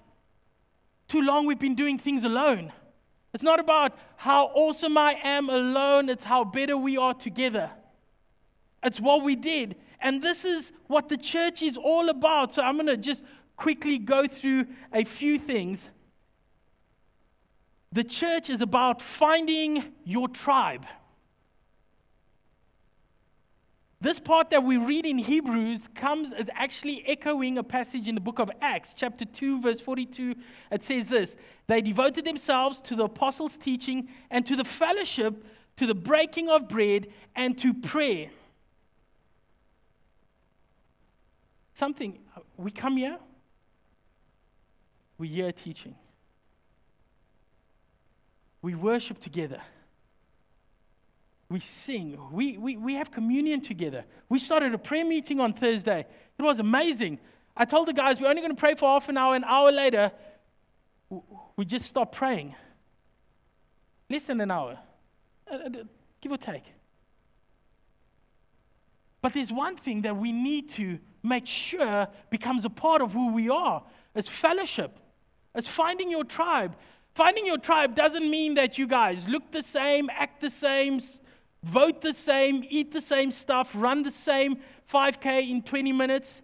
Too 1.07 1.21
long 1.21 1.45
we've 1.45 1.59
been 1.59 1.75
doing 1.75 1.97
things 1.97 2.23
alone. 2.23 2.71
It's 3.33 3.43
not 3.43 3.59
about 3.59 3.97
how 4.17 4.47
awesome 4.47 4.97
I 4.97 5.17
am 5.23 5.49
alone, 5.49 6.09
it's 6.09 6.25
how 6.25 6.43
better 6.43 6.75
we 6.75 6.97
are 6.97 7.13
together. 7.13 7.71
It's 8.83 8.99
what 8.99 9.23
we 9.23 9.35
did. 9.35 9.75
And 10.01 10.21
this 10.21 10.43
is 10.43 10.71
what 10.87 11.07
the 11.07 11.17
church 11.17 11.61
is 11.61 11.77
all 11.77 12.09
about. 12.09 12.53
So 12.53 12.63
I'm 12.63 12.75
going 12.75 12.87
to 12.87 12.97
just 12.97 13.23
quickly 13.55 13.99
go 13.99 14.27
through 14.27 14.65
a 14.91 15.03
few 15.03 15.37
things. 15.37 15.91
The 17.91 18.03
church 18.03 18.49
is 18.49 18.61
about 18.61 19.01
finding 19.01 19.93
your 20.03 20.27
tribe. 20.27 20.85
This 24.01 24.19
part 24.19 24.49
that 24.49 24.63
we 24.63 24.77
read 24.77 25.05
in 25.05 25.19
Hebrews 25.19 25.87
comes 25.87 26.33
as 26.33 26.49
actually 26.55 27.03
echoing 27.07 27.59
a 27.59 27.63
passage 27.63 28.07
in 28.07 28.15
the 28.15 28.21
book 28.21 28.39
of 28.39 28.49
Acts, 28.59 28.95
chapter 28.95 29.25
2, 29.25 29.61
verse 29.61 29.79
42. 29.79 30.33
It 30.71 30.81
says 30.81 31.05
this 31.05 31.37
They 31.67 31.81
devoted 31.81 32.25
themselves 32.25 32.81
to 32.81 32.95
the 32.95 33.03
apostles' 33.03 33.59
teaching 33.59 34.09
and 34.31 34.43
to 34.47 34.55
the 34.55 34.63
fellowship, 34.63 35.45
to 35.75 35.85
the 35.85 35.93
breaking 35.93 36.49
of 36.49 36.67
bread, 36.67 37.07
and 37.35 37.55
to 37.59 37.75
prayer. 37.75 38.31
Something, 41.73 42.17
we 42.57 42.71
come 42.71 42.97
here, 42.97 43.19
we 45.19 45.27
hear 45.27 45.51
teaching, 45.51 45.93
we 48.63 48.73
worship 48.73 49.19
together. 49.19 49.61
We 51.51 51.59
sing. 51.59 52.17
We, 52.31 52.57
we, 52.57 52.77
we 52.77 52.93
have 52.93 53.11
communion 53.11 53.59
together. 53.59 54.05
We 54.29 54.39
started 54.39 54.73
a 54.73 54.77
prayer 54.77 55.03
meeting 55.03 55.41
on 55.41 55.51
Thursday. 55.51 56.05
It 56.39 56.41
was 56.41 56.61
amazing. 56.61 57.19
I 57.57 57.65
told 57.65 57.89
the 57.89 57.93
guys 57.93 58.21
we're 58.21 58.29
only 58.29 58.41
going 58.41 58.55
to 58.55 58.59
pray 58.59 58.75
for 58.75 58.87
half 58.87 59.09
an 59.09 59.17
hour. 59.17 59.35
An 59.35 59.43
hour 59.43 59.69
later, 59.69 60.13
we 61.57 61.65
just 61.65 61.83
stopped 61.83 62.15
praying. 62.15 62.55
Less 64.09 64.27
than 64.27 64.39
an 64.39 64.49
hour, 64.49 64.79
uh, 65.51 65.55
uh, 65.55 65.69
give 66.21 66.31
or 66.31 66.37
take. 66.37 66.63
But 69.21 69.33
there's 69.33 69.51
one 69.51 69.75
thing 69.75 70.03
that 70.03 70.15
we 70.15 70.31
need 70.31 70.69
to 70.69 70.99
make 71.21 71.47
sure 71.47 72.07
becomes 72.29 72.63
a 72.63 72.69
part 72.69 73.01
of 73.01 73.11
who 73.11 73.33
we 73.33 73.49
are 73.49 73.83
as 74.15 74.29
fellowship, 74.29 75.01
as 75.53 75.67
finding 75.67 76.09
your 76.09 76.23
tribe. 76.23 76.77
Finding 77.13 77.45
your 77.45 77.57
tribe 77.57 77.93
doesn't 77.93 78.29
mean 78.29 78.53
that 78.53 78.77
you 78.77 78.87
guys 78.87 79.27
look 79.27 79.51
the 79.51 79.61
same, 79.61 80.09
act 80.09 80.39
the 80.39 80.49
same, 80.49 81.01
vote 81.63 82.01
the 82.01 82.13
same, 82.13 82.65
eat 82.69 82.91
the 82.91 83.01
same 83.01 83.31
stuff, 83.31 83.71
run 83.75 84.03
the 84.03 84.11
same 84.11 84.57
5K 84.91 85.49
in 85.49 85.61
20 85.61 85.91
minutes. 85.91 86.41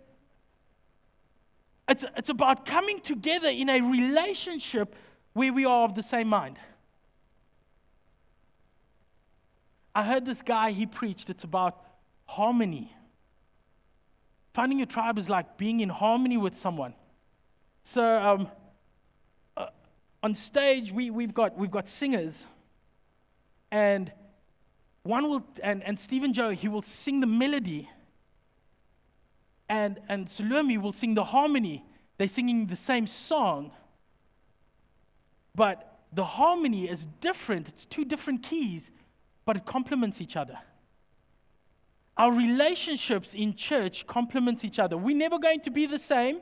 It's, 1.90 2.06
it's 2.16 2.30
about 2.30 2.66
coming 2.66 3.00
together 3.00 3.48
in 3.48 3.70
a 3.70 3.82
relationship 3.82 4.96
where 5.34 5.54
we 5.54 5.66
are 5.66 5.86
of 5.86 5.96
the 5.96 6.04
same 6.04 6.28
mind. 6.28 6.60
I 9.96 10.04
heard 10.04 10.26
this 10.26 10.42
guy, 10.42 10.72
he 10.72 10.86
preached, 10.86 11.30
it's 11.30 11.44
about 11.44 11.84
harmony. 12.26 12.94
Finding 14.54 14.82
a 14.82 14.86
tribe 14.86 15.18
is 15.18 15.30
like 15.30 15.58
being 15.58 15.80
in 15.80 15.90
harmony 15.90 16.38
with 16.38 16.56
someone. 16.56 16.94
So, 17.84 18.04
um, 18.04 18.48
uh, 19.56 19.68
on 20.22 20.36
stage, 20.36 20.92
we, 20.92 21.10
we've, 21.10 21.34
got, 21.34 21.58
we've 21.58 21.72
got 21.72 21.88
singers, 21.88 22.46
and 23.72 24.12
one 25.08 25.30
will, 25.30 25.44
and, 25.64 25.84
and 25.84 25.98
Stephen 25.98 26.34
Joe, 26.34 26.50
he 26.50 26.68
will 26.68 26.82
sing 26.82 27.22
the 27.22 27.28
melody. 27.28 27.90
And, 29.70 30.00
and 30.10 30.30
Salome 30.30 30.78
will 30.78 30.94
sing 30.94 31.14
the 31.14 31.24
harmony. 31.24 31.86
They're 32.18 32.28
singing 32.28 32.68
the 32.68 32.76
same 32.76 33.08
song. 33.08 33.72
But 35.56 36.00
the 36.12 36.26
harmony 36.26 36.90
is 36.90 37.06
different. 37.20 37.70
It's 37.70 37.86
two 37.86 38.06
different 38.06 38.44
keys, 38.44 38.92
but 39.46 39.56
it 39.58 39.66
complements 39.66 40.22
each 40.22 40.36
other. 40.36 40.60
Our 42.18 42.32
relationships 42.32 43.34
in 43.34 43.56
church 43.56 44.08
complements 44.08 44.64
each 44.64 44.80
other. 44.80 44.98
We're 44.98 45.16
never 45.16 45.38
going 45.40 45.62
to 45.62 45.70
be 45.70 45.86
the 45.86 46.00
same. 46.00 46.42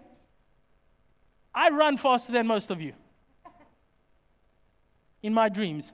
I 1.54 1.70
run 1.70 1.98
faster 1.98 2.32
than 2.32 2.48
most 2.48 2.72
of 2.72 2.82
you 2.82 2.94
in 5.22 5.34
my 5.34 5.50
dreams 5.50 5.92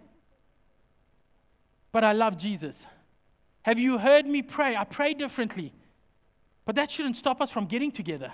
but 1.92 2.04
I 2.04 2.14
love 2.14 2.38
Jesus. 2.38 2.86
Have 3.64 3.78
you 3.78 3.98
heard 3.98 4.26
me 4.26 4.42
pray? 4.42 4.76
I 4.76 4.84
pray 4.84 5.14
differently. 5.14 5.74
But 6.66 6.76
that 6.76 6.90
shouldn't 6.90 7.16
stop 7.16 7.42
us 7.42 7.52
from 7.52 7.66
getting 7.66 7.92
together. 7.92 8.32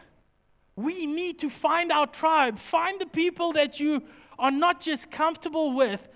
We 0.75 1.05
need 1.05 1.39
to 1.39 1.49
find 1.49 1.91
our 1.91 2.07
tribe, 2.07 2.59
find 2.59 3.01
the 3.01 3.07
people 3.07 3.53
that 3.53 3.79
you 3.79 4.03
are 4.37 4.51
not 4.51 4.79
just 4.79 5.09
comfortable 5.09 5.73
with, 5.73 6.07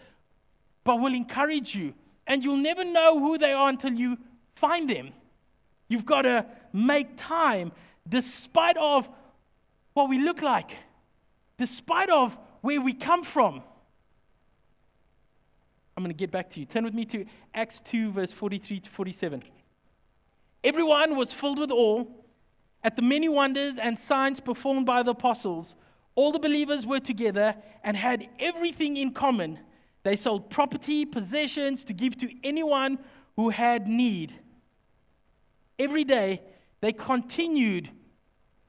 but 0.84 0.98
will 0.98 1.14
encourage 1.14 1.76
you. 1.76 1.94
And 2.28 2.44
you'll 2.44 2.58
never 2.58 2.84
know 2.84 3.20
who 3.20 3.38
they 3.38 3.54
are 3.54 3.70
until 3.70 3.94
you 3.94 4.18
find 4.56 4.90
them. 4.90 5.12
You've 5.88 6.06
got 6.06 6.22
to 6.22 6.46
make 6.72 7.18
time 7.18 7.72
despite 8.08 8.78
of 8.78 9.10
what 9.94 10.10
we 10.10 10.20
look 10.20 10.42
like, 10.42 10.72
despite 11.58 12.10
of 12.10 12.38
where 12.62 12.80
we 12.80 12.94
come 12.94 13.24
from. 13.24 13.64
I'm 16.02 16.06
going 16.06 16.16
to 16.16 16.20
get 16.20 16.32
back 16.32 16.50
to 16.52 16.60
you. 16.60 16.66
Turn 16.66 16.84
with 16.84 16.96
me 16.96 17.06
to 17.06 17.28
Acts 17.54 17.80
2, 17.82 18.12
verse 18.12 18.32
43 18.32 18.80
to 18.80 18.90
47. 18.90 19.44
Everyone 20.64 21.16
was 21.16 21.32
filled 21.32 21.60
with 21.60 21.70
awe 21.70 22.06
at 22.84 22.96
the 22.96 23.04
many 23.04 23.30
wonders 23.30 23.78
and 23.78 24.00
signs 24.00 24.40
performed 24.40 24.88
by 24.88 25.04
the 25.04 25.12
apostles. 25.12 25.76
All 26.16 26.32
the 26.32 26.40
believers 26.40 26.88
were 26.88 27.00
together 27.00 27.56
and 27.84 27.96
had 27.96 28.28
everything 28.40 28.98
in 28.98 29.12
common. 29.12 29.60
They 30.02 30.16
sold 30.16 30.50
property, 30.50 31.06
possessions 31.06 31.84
to 31.84 31.94
give 31.94 32.18
to 32.18 32.34
anyone 32.44 32.98
who 33.36 33.50
had 33.50 33.88
need. 33.88 34.34
Every 35.78 36.04
day 36.04 36.42
they 36.80 36.94
continued, 36.94 37.92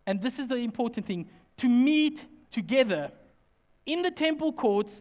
and 0.07 0.21
this 0.21 0.39
is 0.39 0.49
the 0.49 0.57
important 0.57 1.07
thing, 1.07 1.31
to 1.57 1.69
meet 1.71 2.27
together 2.51 3.11
in 3.87 4.03
the 4.03 4.11
temple 4.11 4.53
courts 4.53 5.01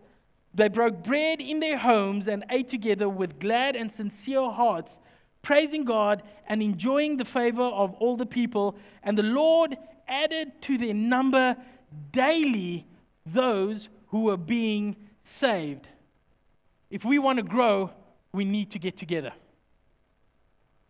they 0.53 0.67
broke 0.67 1.03
bread 1.03 1.39
in 1.39 1.59
their 1.59 1.77
homes 1.77 2.27
and 2.27 2.43
ate 2.49 2.67
together 2.67 3.07
with 3.07 3.39
glad 3.39 3.75
and 3.75 3.91
sincere 3.91 4.49
hearts, 4.51 4.99
praising 5.41 5.85
God 5.85 6.23
and 6.47 6.61
enjoying 6.61 7.17
the 7.17 7.25
favor 7.25 7.63
of 7.63 7.93
all 7.95 8.17
the 8.17 8.25
people. 8.25 8.75
And 9.03 9.17
the 9.17 9.23
Lord 9.23 9.77
added 10.07 10.61
to 10.63 10.77
their 10.77 10.93
number 10.93 11.55
daily 12.11 12.85
those 13.25 13.87
who 14.07 14.25
were 14.25 14.37
being 14.37 14.97
saved. 15.23 15.87
If 16.89 17.05
we 17.05 17.17
want 17.17 17.37
to 17.37 17.43
grow, 17.43 17.91
we 18.33 18.43
need 18.43 18.71
to 18.71 18.79
get 18.79 18.97
together. 18.97 19.31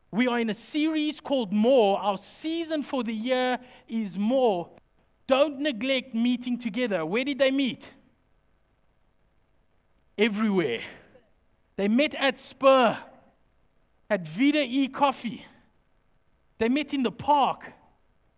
We 0.09 0.27
are 0.27 0.39
in 0.39 0.49
a 0.49 0.55
series 0.55 1.21
called 1.21 1.53
More. 1.53 1.99
Our 1.99 2.17
season 2.17 2.83
for 2.83 3.03
the 3.03 3.13
year 3.13 3.59
is 3.87 4.17
More. 4.17 4.69
Don't 5.27 5.59
neglect 5.59 6.15
meeting 6.15 6.57
together. 6.57 7.05
Where 7.05 7.23
did 7.23 7.37
they 7.37 7.51
meet? 7.51 7.93
Everywhere. 10.21 10.81
They 11.77 11.87
met 11.87 12.13
at 12.15 12.37
Spur, 12.37 12.97
at 14.09 14.27
Vida 14.27 14.63
E 14.63 14.87
Coffee. 14.87 15.45
they 16.59 16.69
met 16.69 16.93
in 16.93 17.01
the 17.01 17.11
park. 17.11 17.73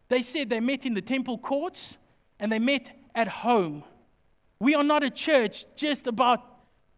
They 0.07 0.21
said 0.21 0.49
they 0.49 0.61
met 0.61 0.85
in 0.85 0.93
the 0.93 1.01
temple 1.01 1.37
courts 1.37 1.97
and 2.39 2.49
they 2.51 2.59
met 2.59 2.89
at 3.13 3.27
home. 3.27 3.83
We 4.59 4.75
are 4.75 4.83
not 4.83 5.03
a 5.03 5.09
church 5.09 5.65
just 5.75 6.07
about 6.07 6.39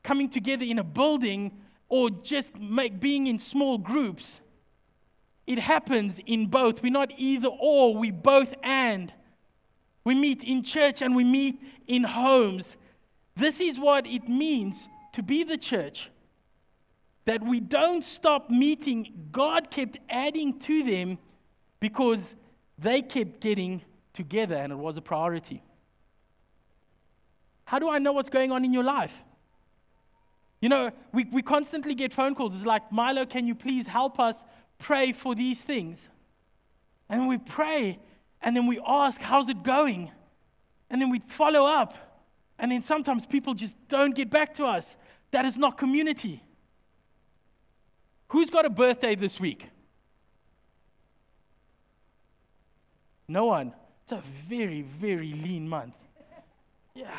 coming 0.04 0.30
together 0.30 0.66
in 0.66 0.78
a 0.78 0.84
building 0.84 1.60
or 1.90 2.12
just 2.12 2.60
make, 2.60 3.00
being 3.00 3.26
in 3.26 3.40
small 3.40 3.80
groups. 3.80 4.42
It 5.48 5.58
happens 5.58 6.20
in 6.28 6.48
both. 6.48 6.84
We're 6.84 6.92
not 6.92 7.12
either 7.18 7.48
or, 7.48 7.96
we 7.96 8.12
both 8.12 8.54
and. 8.62 9.12
We 10.04 10.14
meet 10.14 10.44
in 10.44 10.62
church 10.62 11.02
and 11.02 11.16
we 11.16 11.24
meet 11.24 11.60
in 11.88 12.04
homes. 12.04 12.78
This 13.36 13.60
is 13.60 13.80
what 13.80 14.08
it 14.08 14.28
means 14.28 14.88
to 15.14 15.24
be 15.24 15.44
the 15.44 15.58
church. 15.58 16.10
That 17.26 17.44
we 17.44 17.60
don't 17.60 18.04
stop 18.04 18.50
meeting. 18.50 19.30
God 19.32 19.72
kept 19.72 19.98
adding 20.10 20.60
to 20.60 20.84
them 20.84 21.18
because 21.80 22.36
they 22.78 23.02
kept 23.02 23.42
getting 23.42 23.82
together 24.14 24.56
and 24.56 24.72
it 24.72 24.78
was 24.78 24.98
a 24.98 25.02
priority. 25.02 25.64
How 27.66 27.80
do 27.80 27.90
I 27.90 27.98
know 27.98 28.12
what's 28.12 28.30
going 28.30 28.52
on 28.52 28.64
in 28.64 28.74
your 28.74 28.84
life? 28.84 29.24
You 30.62 30.70
know, 30.70 30.92
we, 31.12 31.26
we 31.26 31.42
constantly 31.42 31.96
get 31.96 32.14
phone 32.14 32.36
calls. 32.36 32.56
It's 32.56 32.66
like, 32.66 32.92
Milo, 32.92 33.26
can 33.26 33.48
you 33.48 33.56
please 33.56 33.88
help 33.88 34.20
us 34.20 34.46
pray 34.78 35.12
for 35.12 35.36
these 35.36 35.64
things? 35.64 36.10
And 37.10 37.28
we 37.28 37.38
pray, 37.38 38.00
and 38.42 38.56
then 38.56 38.66
we 38.66 38.80
ask, 38.86 39.22
how's 39.22 39.50
it 39.50 39.64
going? 39.64 40.12
And 40.90 41.02
then 41.02 41.10
we 41.10 41.20
follow 41.20 41.66
up. 41.66 42.05
And 42.58 42.72
then 42.72 42.82
sometimes 42.82 43.26
people 43.26 43.54
just 43.54 43.76
don't 43.88 44.16
get 44.16 44.30
back 44.30 44.54
to 44.56 44.66
us. 44.66 44.98
That 45.32 45.46
is 45.46 45.58
not 45.58 45.78
community. 45.78 46.42
Who's 48.30 48.50
got 48.50 48.66
a 48.66 48.70
birthday 48.70 49.16
this 49.16 49.40
week? 49.40 49.70
No 53.28 53.46
one. 53.46 53.74
It's 54.04 54.12
a 54.12 54.22
very, 54.48 54.82
very 54.82 55.34
lean 55.34 55.68
month. 55.68 55.96
Yeah. 56.94 57.10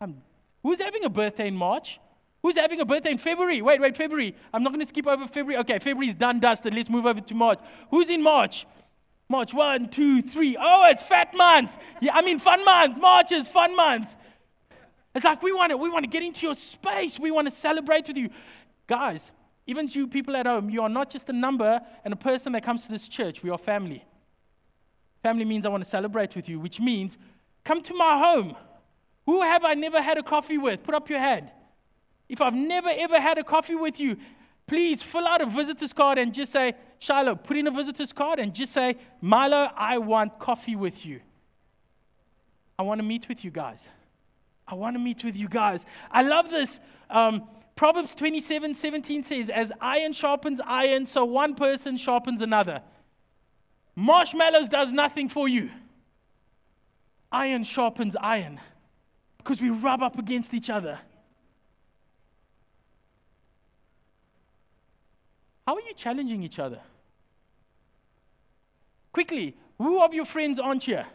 I'm, 0.00 0.22
who's 0.62 0.80
having 0.80 1.04
a 1.04 1.10
birthday 1.10 1.48
in 1.48 1.56
March? 1.56 2.00
Who's 2.42 2.56
having 2.56 2.80
a 2.80 2.86
birthday 2.86 3.10
in 3.10 3.18
February? 3.18 3.60
Wait, 3.60 3.80
wait, 3.80 3.96
February. 3.96 4.34
I'm 4.52 4.62
not 4.62 4.70
going 4.70 4.80
to 4.80 4.86
skip 4.86 5.06
over 5.06 5.26
February. 5.26 5.60
Okay, 5.60 5.78
February's 5.78 6.14
done, 6.14 6.40
dusted. 6.40 6.74
Let's 6.74 6.88
move 6.88 7.04
over 7.04 7.20
to 7.20 7.34
March. 7.34 7.58
Who's 7.90 8.08
in 8.08 8.22
March? 8.22 8.66
March, 9.30 9.54
one, 9.54 9.88
two, 9.88 10.20
three. 10.20 10.56
Oh, 10.60 10.88
it's 10.90 11.02
fat 11.02 11.32
month. 11.36 11.78
Yeah, 12.00 12.16
I 12.16 12.22
mean, 12.22 12.40
fun 12.40 12.64
month. 12.64 12.98
March 12.98 13.30
is 13.30 13.46
fun 13.46 13.76
month. 13.76 14.12
It's 15.14 15.24
like 15.24 15.40
we 15.40 15.52
want 15.52 15.70
to, 15.70 15.76
we 15.76 15.88
want 15.88 16.04
to 16.04 16.10
get 16.10 16.24
into 16.24 16.46
your 16.46 16.56
space. 16.56 17.16
We 17.18 17.30
want 17.30 17.46
to 17.46 17.52
celebrate 17.52 18.08
with 18.08 18.16
you. 18.16 18.30
Guys, 18.88 19.30
even 19.68 19.86
you 19.86 20.08
people 20.08 20.36
at 20.36 20.46
home, 20.46 20.68
you 20.68 20.82
are 20.82 20.88
not 20.88 21.10
just 21.10 21.28
a 21.28 21.32
number 21.32 21.80
and 22.04 22.12
a 22.12 22.16
person 22.16 22.52
that 22.54 22.64
comes 22.64 22.86
to 22.86 22.90
this 22.90 23.06
church. 23.06 23.40
We 23.40 23.50
are 23.50 23.58
family. 23.58 24.04
Family 25.22 25.44
means 25.44 25.64
I 25.64 25.68
want 25.68 25.84
to 25.84 25.88
celebrate 25.88 26.34
with 26.34 26.48
you, 26.48 26.58
which 26.58 26.80
means 26.80 27.16
come 27.64 27.82
to 27.82 27.94
my 27.94 28.18
home. 28.18 28.56
Who 29.26 29.42
have 29.42 29.64
I 29.64 29.74
never 29.74 30.02
had 30.02 30.18
a 30.18 30.24
coffee 30.24 30.58
with? 30.58 30.82
Put 30.82 30.96
up 30.96 31.08
your 31.08 31.20
hand. 31.20 31.52
If 32.28 32.40
I've 32.40 32.54
never 32.54 32.90
ever 32.92 33.20
had 33.20 33.38
a 33.38 33.44
coffee 33.44 33.76
with 33.76 34.00
you, 34.00 34.16
please 34.66 35.04
fill 35.04 35.26
out 35.28 35.40
a 35.40 35.46
visitor's 35.46 35.92
card 35.92 36.18
and 36.18 36.34
just 36.34 36.50
say, 36.50 36.74
Shiloh, 37.00 37.34
put 37.34 37.56
in 37.56 37.66
a 37.66 37.70
visitor's 37.70 38.12
card 38.12 38.38
and 38.38 38.54
just 38.54 38.72
say, 38.72 38.96
Milo, 39.22 39.70
I 39.74 39.96
want 39.98 40.38
coffee 40.38 40.76
with 40.76 41.06
you. 41.06 41.20
I 42.78 42.82
want 42.82 42.98
to 42.98 43.02
meet 43.02 43.26
with 43.26 43.42
you 43.42 43.50
guys. 43.50 43.88
I 44.68 44.74
want 44.74 44.96
to 44.96 45.00
meet 45.00 45.24
with 45.24 45.36
you 45.36 45.48
guys. 45.48 45.86
I 46.10 46.22
love 46.22 46.50
this. 46.50 46.78
Um, 47.08 47.48
Proverbs 47.74 48.14
27 48.14 48.74
17 48.74 49.22
says, 49.22 49.48
As 49.48 49.72
iron 49.80 50.12
sharpens 50.12 50.60
iron, 50.64 51.06
so 51.06 51.24
one 51.24 51.54
person 51.54 51.96
sharpens 51.96 52.42
another. 52.42 52.82
Marshmallows 53.96 54.68
does 54.68 54.92
nothing 54.92 55.30
for 55.30 55.48
you. 55.48 55.70
Iron 57.32 57.64
sharpens 57.64 58.14
iron 58.16 58.60
because 59.38 59.62
we 59.62 59.70
rub 59.70 60.02
up 60.02 60.18
against 60.18 60.52
each 60.52 60.68
other. 60.68 60.98
How 65.66 65.76
are 65.76 65.80
you 65.80 65.94
challenging 65.94 66.42
each 66.42 66.58
other? 66.58 66.80
Quickly, 69.12 69.56
who 69.78 70.04
of 70.04 70.14
your 70.14 70.24
friends 70.24 70.58
aren't 70.58 70.84
here? 70.84 71.06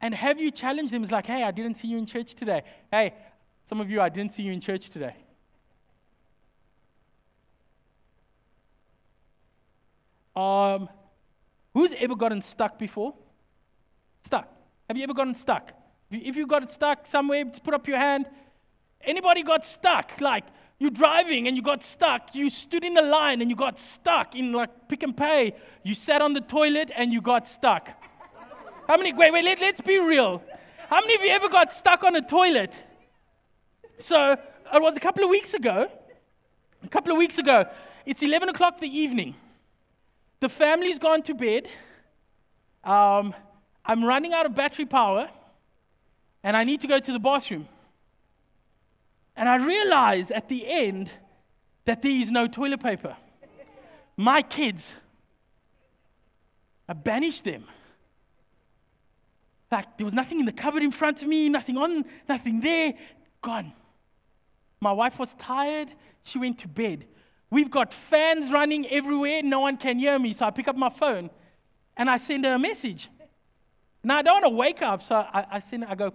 And 0.00 0.14
have 0.14 0.40
you 0.40 0.50
challenged 0.50 0.92
them? 0.92 1.02
It's 1.02 1.12
like, 1.12 1.26
hey, 1.26 1.42
I 1.42 1.50
didn't 1.50 1.74
see 1.74 1.88
you 1.88 1.96
in 1.96 2.06
church 2.06 2.34
today. 2.34 2.62
Hey, 2.90 3.14
some 3.64 3.80
of 3.80 3.90
you, 3.90 4.00
I 4.00 4.08
didn't 4.08 4.32
see 4.32 4.42
you 4.42 4.52
in 4.52 4.60
church 4.60 4.90
today. 4.90 5.14
Um, 10.34 10.88
who's 11.74 11.94
ever 11.98 12.16
gotten 12.16 12.42
stuck 12.42 12.78
before? 12.78 13.14
Stuck. 14.22 14.48
Have 14.88 14.96
you 14.96 15.04
ever 15.04 15.14
gotten 15.14 15.34
stuck? 15.34 15.72
If 16.10 16.36
you 16.36 16.46
got 16.46 16.70
stuck 16.70 17.06
somewhere, 17.06 17.44
put 17.44 17.74
up 17.74 17.86
your 17.86 17.98
hand. 17.98 18.26
Anybody 19.00 19.42
got 19.42 19.64
stuck? 19.64 20.20
Like 20.20 20.44
you're 20.78 20.90
driving 20.90 21.46
and 21.46 21.56
you 21.56 21.62
got 21.62 21.82
stuck. 21.82 22.34
You 22.34 22.50
stood 22.50 22.84
in 22.84 22.94
the 22.94 23.02
line 23.02 23.40
and 23.40 23.48
you 23.50 23.56
got 23.56 23.78
stuck 23.78 24.34
in 24.34 24.52
like 24.52 24.88
Pick 24.88 25.02
n 25.02 25.12
Pay. 25.12 25.54
You 25.82 25.94
sat 25.94 26.20
on 26.20 26.32
the 26.34 26.40
toilet 26.40 26.90
and 26.96 27.12
you 27.12 27.20
got 27.20 27.46
stuck. 27.46 27.88
How 28.88 28.96
many? 28.96 29.12
Wait, 29.12 29.32
wait. 29.32 29.44
Let, 29.44 29.60
let's 29.60 29.80
be 29.80 29.98
real. 29.98 30.42
How 30.88 31.00
many 31.00 31.14
of 31.14 31.22
you 31.22 31.30
ever 31.30 31.48
got 31.48 31.72
stuck 31.72 32.02
on 32.04 32.16
a 32.16 32.20
toilet? 32.20 32.82
So 33.98 34.32
it 34.32 34.82
was 34.82 34.96
a 34.96 35.00
couple 35.00 35.22
of 35.22 35.30
weeks 35.30 35.54
ago. 35.54 35.90
A 36.82 36.88
couple 36.88 37.12
of 37.12 37.18
weeks 37.18 37.38
ago. 37.38 37.66
It's 38.04 38.22
11 38.22 38.48
o'clock 38.48 38.80
the 38.80 38.88
evening. 38.88 39.36
The 40.40 40.48
family's 40.48 40.98
gone 40.98 41.22
to 41.22 41.34
bed. 41.34 41.68
Um, 42.82 43.34
I'm 43.84 44.04
running 44.04 44.32
out 44.32 44.46
of 44.46 44.54
battery 44.54 44.86
power, 44.86 45.28
and 46.42 46.56
I 46.56 46.64
need 46.64 46.80
to 46.80 46.88
go 46.88 46.98
to 46.98 47.12
the 47.12 47.20
bathroom. 47.20 47.68
And 49.36 49.48
I 49.48 49.56
realize 49.56 50.30
at 50.30 50.48
the 50.48 50.64
end 50.66 51.10
that 51.84 52.02
there 52.02 52.12
is 52.12 52.30
no 52.30 52.46
toilet 52.46 52.82
paper. 52.82 53.16
My 54.16 54.42
kids, 54.42 54.94
I 56.88 56.92
banished 56.92 57.44
them. 57.44 57.64
Like 59.70 59.96
there 59.96 60.04
was 60.04 60.12
nothing 60.12 60.38
in 60.38 60.46
the 60.46 60.52
cupboard 60.52 60.82
in 60.82 60.90
front 60.90 61.22
of 61.22 61.28
me, 61.28 61.48
nothing 61.48 61.78
on, 61.78 62.04
nothing 62.28 62.60
there, 62.60 62.92
gone. 63.40 63.72
My 64.80 64.92
wife 64.92 65.18
was 65.18 65.32
tired, 65.34 65.92
she 66.24 66.38
went 66.38 66.58
to 66.58 66.68
bed. 66.68 67.06
We've 67.48 67.70
got 67.70 67.92
fans 67.92 68.50
running 68.50 68.86
everywhere. 68.88 69.42
No 69.42 69.60
one 69.60 69.76
can 69.76 69.98
hear 69.98 70.18
me. 70.18 70.32
So 70.32 70.46
I 70.46 70.50
pick 70.50 70.68
up 70.68 70.76
my 70.76 70.88
phone 70.88 71.30
and 71.96 72.08
I 72.08 72.16
send 72.16 72.44
her 72.44 72.54
a 72.54 72.58
message. 72.58 73.08
Now 74.02 74.18
I 74.18 74.22
don't 74.22 74.42
want 74.42 74.44
to 74.46 74.56
wake 74.56 74.82
up. 74.82 75.02
So 75.02 75.16
I, 75.16 75.46
I 75.50 75.58
send 75.58 75.84
I 75.84 75.94
go, 75.94 76.12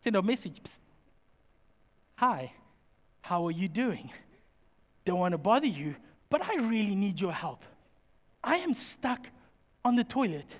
send 0.00 0.14
her 0.14 0.20
a 0.20 0.22
message. 0.22 0.62
Psst. 0.62 0.78
Hi, 2.18 2.52
how 3.20 3.46
are 3.46 3.52
you 3.52 3.68
doing? 3.68 4.10
Don't 5.04 5.20
want 5.20 5.30
to 5.30 5.38
bother 5.38 5.68
you, 5.68 5.94
but 6.30 6.42
I 6.42 6.56
really 6.56 6.96
need 6.96 7.20
your 7.20 7.32
help. 7.32 7.64
I 8.42 8.56
am 8.56 8.74
stuck 8.74 9.28
on 9.84 9.94
the 9.94 10.02
toilet. 10.02 10.58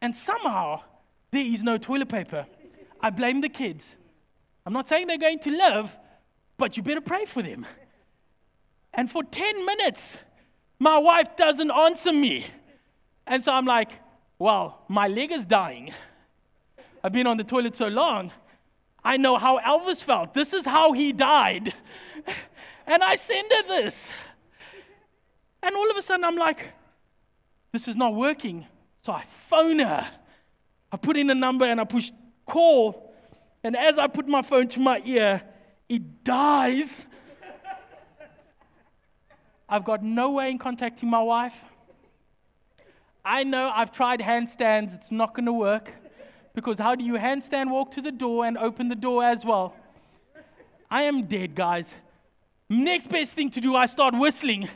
And 0.00 0.16
somehow 0.16 0.80
there 1.30 1.44
is 1.44 1.62
no 1.62 1.78
toilet 1.78 2.08
paper. 2.08 2.46
I 3.00 3.10
blame 3.10 3.42
the 3.42 3.48
kids. 3.48 3.94
I'm 4.66 4.72
not 4.72 4.88
saying 4.88 5.06
they're 5.06 5.18
going 5.18 5.38
to 5.38 5.50
live, 5.50 5.96
but 6.56 6.76
you 6.76 6.82
better 6.82 7.00
pray 7.00 7.26
for 7.26 7.42
them. 7.42 7.64
And 8.92 9.08
for 9.08 9.22
10 9.22 9.64
minutes, 9.64 10.18
my 10.80 10.98
wife 10.98 11.36
doesn't 11.36 11.70
answer 11.70 12.12
me. 12.12 12.44
And 13.24 13.44
so 13.44 13.52
I'm 13.52 13.66
like, 13.66 13.92
well, 14.36 14.82
my 14.88 15.06
leg 15.06 15.30
is 15.30 15.46
dying. 15.46 15.92
I've 17.04 17.12
been 17.12 17.28
on 17.28 17.36
the 17.36 17.44
toilet 17.44 17.76
so 17.76 17.86
long. 17.86 18.32
I 19.04 19.16
know 19.16 19.36
how 19.36 19.58
Elvis 19.58 20.02
felt. 20.02 20.34
This 20.34 20.52
is 20.52 20.64
how 20.64 20.92
he 20.92 21.12
died. 21.12 21.74
And 22.86 23.02
I 23.02 23.16
send 23.16 23.50
her 23.52 23.68
this. 23.68 24.08
And 25.62 25.74
all 25.74 25.90
of 25.90 25.96
a 25.96 26.02
sudden, 26.02 26.24
I'm 26.24 26.36
like, 26.36 26.72
this 27.72 27.88
is 27.88 27.96
not 27.96 28.14
working. 28.14 28.66
So 29.02 29.12
I 29.12 29.22
phone 29.22 29.78
her. 29.78 30.06
I 30.90 30.96
put 30.96 31.16
in 31.16 31.30
a 31.30 31.34
number 31.34 31.64
and 31.64 31.80
I 31.80 31.84
push 31.84 32.10
call. 32.46 33.12
And 33.64 33.76
as 33.76 33.98
I 33.98 34.06
put 34.08 34.28
my 34.28 34.42
phone 34.42 34.68
to 34.68 34.80
my 34.80 35.00
ear, 35.04 35.42
it 35.88 36.24
dies. 36.24 37.04
I've 39.68 39.84
got 39.84 40.02
no 40.02 40.32
way 40.32 40.50
in 40.50 40.58
contacting 40.58 41.08
my 41.08 41.22
wife. 41.22 41.64
I 43.24 43.44
know 43.44 43.70
I've 43.72 43.92
tried 43.92 44.20
handstands, 44.20 44.94
it's 44.94 45.12
not 45.12 45.34
going 45.34 45.46
to 45.46 45.52
work. 45.52 45.94
Because 46.54 46.78
how 46.78 46.94
do 46.94 47.04
you 47.04 47.14
handstand 47.14 47.70
walk 47.70 47.92
to 47.92 48.02
the 48.02 48.12
door 48.12 48.44
and 48.44 48.58
open 48.58 48.88
the 48.88 48.94
door 48.94 49.24
as 49.24 49.44
well? 49.44 49.74
I 50.90 51.02
am 51.02 51.24
dead, 51.24 51.54
guys. 51.54 51.94
Next 52.68 53.08
best 53.08 53.34
thing 53.34 53.50
to 53.50 53.60
do, 53.60 53.74
I 53.74 53.86
start 53.86 54.14
whistling. 54.14 54.68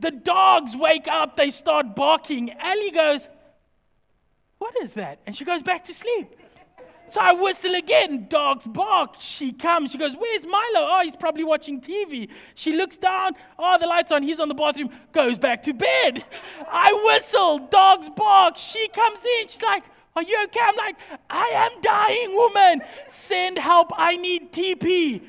The 0.00 0.10
dogs 0.10 0.76
wake 0.76 1.06
up, 1.06 1.36
they 1.36 1.50
start 1.50 1.94
barking. 1.94 2.50
Ellie 2.58 2.90
goes, 2.90 3.28
What 4.58 4.74
is 4.82 4.94
that? 4.94 5.18
And 5.26 5.36
she 5.36 5.44
goes 5.44 5.62
back 5.62 5.84
to 5.84 5.94
sleep. 5.94 6.36
So 7.10 7.20
I 7.20 7.32
whistle 7.32 7.74
again. 7.74 8.26
Dogs 8.28 8.66
bark. 8.68 9.16
She 9.18 9.52
comes. 9.52 9.90
She 9.90 9.98
goes, 9.98 10.14
Where's 10.16 10.46
Milo? 10.46 10.62
Oh, 10.76 11.00
he's 11.02 11.16
probably 11.16 11.44
watching 11.44 11.80
TV. 11.80 12.30
She 12.54 12.76
looks 12.76 12.96
down. 12.96 13.32
Oh, 13.58 13.78
the 13.78 13.86
light's 13.86 14.12
on. 14.12 14.22
He's 14.22 14.38
on 14.38 14.48
the 14.48 14.54
bathroom. 14.54 14.90
Goes 15.12 15.36
back 15.36 15.64
to 15.64 15.74
bed. 15.74 16.24
I 16.70 17.12
whistle. 17.12 17.58
Dogs 17.58 18.08
bark. 18.10 18.56
She 18.56 18.88
comes 18.88 19.24
in. 19.24 19.48
She's 19.48 19.62
like, 19.62 19.84
Are 20.20 20.22
you 20.22 20.38
okay? 20.44 20.60
I'm 20.62 20.76
like, 20.76 20.96
I 21.30 21.46
am 21.54 21.80
dying, 21.80 22.34
woman. 22.34 22.82
Send 23.08 23.56
help. 23.56 23.90
I 23.96 24.16
need 24.16 24.52
TP. 24.52 25.22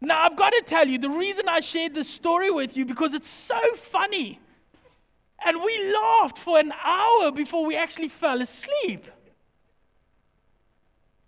Now, 0.00 0.24
I've 0.24 0.36
got 0.36 0.50
to 0.50 0.62
tell 0.66 0.88
you, 0.88 0.98
the 0.98 1.08
reason 1.08 1.48
I 1.48 1.60
shared 1.60 1.94
this 1.94 2.10
story 2.10 2.50
with 2.50 2.76
you 2.76 2.84
because 2.84 3.14
it's 3.14 3.28
so 3.28 3.60
funny. 3.76 4.40
And 5.46 5.62
we 5.62 5.92
laughed 5.92 6.38
for 6.38 6.58
an 6.58 6.72
hour 6.84 7.30
before 7.30 7.64
we 7.64 7.76
actually 7.76 8.08
fell 8.08 8.40
asleep. 8.40 9.06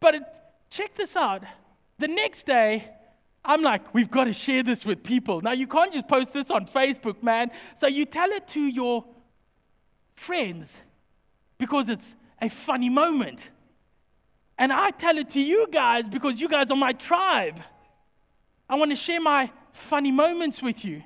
But 0.01 0.17
it, 0.17 0.23
check 0.71 0.97
this 0.97 1.15
out. 1.15 1.45
The 1.99 2.09
next 2.09 2.47
day, 2.47 2.91
I'm 3.45 3.63
like, 3.63 3.95
we've 3.95 4.11
got 4.11 4.25
to 4.25 4.33
share 4.33 4.65
this 4.65 4.85
with 4.85 5.05
people. 5.05 5.41
Now, 5.41 5.53
you 5.53 5.69
can't 5.69 5.93
just 5.93 6.09
post 6.09 6.33
this 6.33 6.51
on 6.51 6.67
Facebook, 6.67 7.23
man. 7.23 7.53
So 7.77 7.87
you 7.87 8.07
tell 8.07 8.31
it 8.31 8.49
to 8.49 8.61
your 8.61 9.05
friends 10.17 10.81
because 11.59 11.89
it's 11.89 12.15
a 12.41 12.49
funny 12.49 12.89
moment. 12.89 13.51
And 14.59 14.73
I 14.73 14.91
tell 14.91 15.17
it 15.19 15.31
to 15.31 15.41
you 15.41 15.67
guys 15.71 16.09
because 16.09 16.41
you 16.41 16.49
guys 16.49 16.71
are 16.71 16.77
my 16.77 16.93
tribe. 16.93 17.61
I 18.69 18.77
want 18.77 18.91
to 18.91 18.97
share 18.97 19.21
my 19.21 19.51
funny 19.73 20.13
moments 20.13 20.63
with 20.63 20.85
you, 20.85 21.03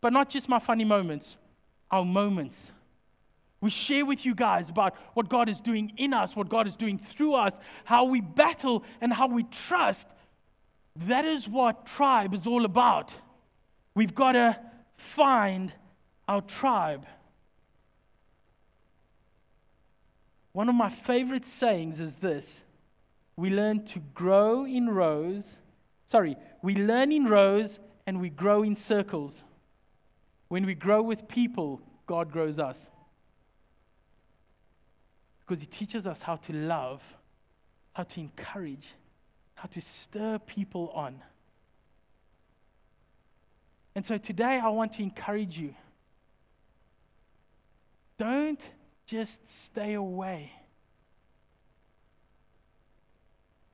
but 0.00 0.12
not 0.12 0.28
just 0.28 0.48
my 0.48 0.58
funny 0.58 0.84
moments, 0.84 1.36
our 1.90 2.04
moments. 2.04 2.72
We 3.60 3.70
share 3.70 4.06
with 4.06 4.24
you 4.24 4.34
guys 4.34 4.70
about 4.70 4.94
what 5.14 5.28
God 5.28 5.48
is 5.48 5.60
doing 5.60 5.92
in 5.96 6.14
us, 6.14 6.34
what 6.34 6.48
God 6.48 6.66
is 6.66 6.76
doing 6.76 6.98
through 6.98 7.34
us, 7.34 7.60
how 7.84 8.04
we 8.04 8.20
battle, 8.20 8.84
and 9.00 9.12
how 9.12 9.28
we 9.28 9.44
trust. 9.44 10.08
That 10.96 11.24
is 11.24 11.48
what 11.48 11.86
tribe 11.86 12.34
is 12.34 12.46
all 12.46 12.64
about. 12.64 13.14
We've 13.94 14.14
got 14.14 14.32
to 14.32 14.58
find 14.96 15.72
our 16.26 16.40
tribe. 16.40 17.06
One 20.52 20.68
of 20.68 20.74
my 20.74 20.88
favorite 20.88 21.44
sayings 21.44 22.00
is 22.00 22.16
this 22.16 22.64
we 23.36 23.50
learn 23.50 23.84
to 23.86 24.00
grow 24.14 24.64
in 24.64 24.88
rows. 24.88 25.58
Sorry, 26.04 26.36
we 26.62 26.74
learn 26.74 27.12
in 27.12 27.26
rows 27.26 27.78
and 28.06 28.20
we 28.20 28.28
grow 28.28 28.62
in 28.62 28.74
circles. 28.74 29.44
When 30.48 30.66
we 30.66 30.74
grow 30.74 31.00
with 31.00 31.28
people, 31.28 31.80
God 32.06 32.32
grows 32.32 32.58
us. 32.58 32.90
Because 35.40 35.60
He 35.60 35.66
teaches 35.66 36.06
us 36.06 36.22
how 36.22 36.36
to 36.36 36.52
love, 36.52 37.02
how 37.92 38.02
to 38.02 38.20
encourage, 38.20 38.94
how 39.54 39.68
to 39.68 39.80
stir 39.80 40.38
people 40.40 40.90
on. 40.92 41.22
And 43.94 44.04
so 44.04 44.16
today 44.16 44.60
I 44.62 44.68
want 44.68 44.92
to 44.92 45.02
encourage 45.02 45.58
you. 45.58 45.74
Don't 48.18 48.68
just 49.10 49.48
stay 49.48 49.94
away. 49.94 50.52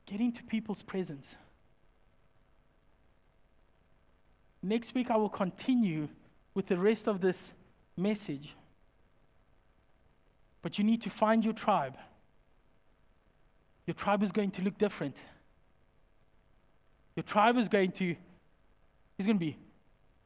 Get 0.07 0.21
into 0.21 0.43
people's 0.43 0.83
presence. 0.83 1.37
Next 4.63 4.95
week, 4.95 5.11
I 5.11 5.17
will 5.17 5.29
continue 5.29 6.09
with 6.55 6.67
the 6.67 6.79
rest 6.79 7.07
of 7.07 7.21
this 7.21 7.53
message. 7.99 8.55
But 10.63 10.79
you 10.79 10.85
need 10.85 11.03
to 11.03 11.11
find 11.11 11.45
your 11.45 11.53
tribe. 11.53 11.99
Your 13.85 13.95
tribe 13.95 14.23
is 14.23 14.33
going 14.33 14.53
to 14.53 14.63
look 14.63 14.79
different. 14.79 15.23
Your 17.15 17.25
tribe 17.25 17.59
is 17.59 17.69
going 17.69 17.93
to 17.93 18.17
is 19.19 19.27
going 19.27 19.39
to 19.39 19.45
be 19.45 19.57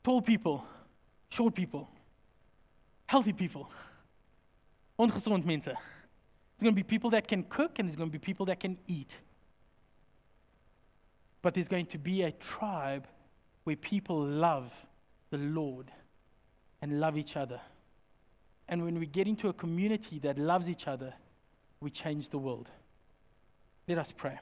tall 0.02 0.22
people, 0.22 0.64
short 1.28 1.54
people, 1.54 1.88
healthy 3.06 3.32
people, 3.32 3.70
ongesond 5.00 5.44
mense. 5.44 5.68
It's 5.68 6.62
going 6.62 6.74
to 6.74 6.76
be 6.76 6.82
people 6.82 7.10
that 7.10 7.26
can 7.26 7.44
cook 7.44 7.78
and 7.78 7.88
there's 7.88 7.96
going 7.96 8.10
to 8.10 8.12
be 8.12 8.18
people 8.18 8.46
that 8.46 8.60
can 8.60 8.78
eat. 8.86 9.18
But 11.42 11.54
there's 11.54 11.68
going 11.68 11.86
to 11.86 11.98
be 11.98 12.22
a 12.22 12.32
tribe 12.32 13.06
where 13.64 13.76
people 13.76 14.20
love 14.20 14.72
the 15.30 15.38
Lord 15.38 15.90
and 16.82 17.00
love 17.00 17.16
each 17.16 17.36
other. 17.36 17.60
And 18.68 18.84
when 18.84 18.98
we 18.98 19.06
get 19.06 19.26
into 19.26 19.48
a 19.48 19.52
community 19.52 20.18
that 20.20 20.38
loves 20.38 20.68
each 20.68 20.86
other, 20.86 21.14
we 21.80 21.90
change 21.90 22.28
the 22.28 22.38
world. 22.38 22.68
Let 23.88 23.98
us 23.98 24.12
pray. 24.16 24.38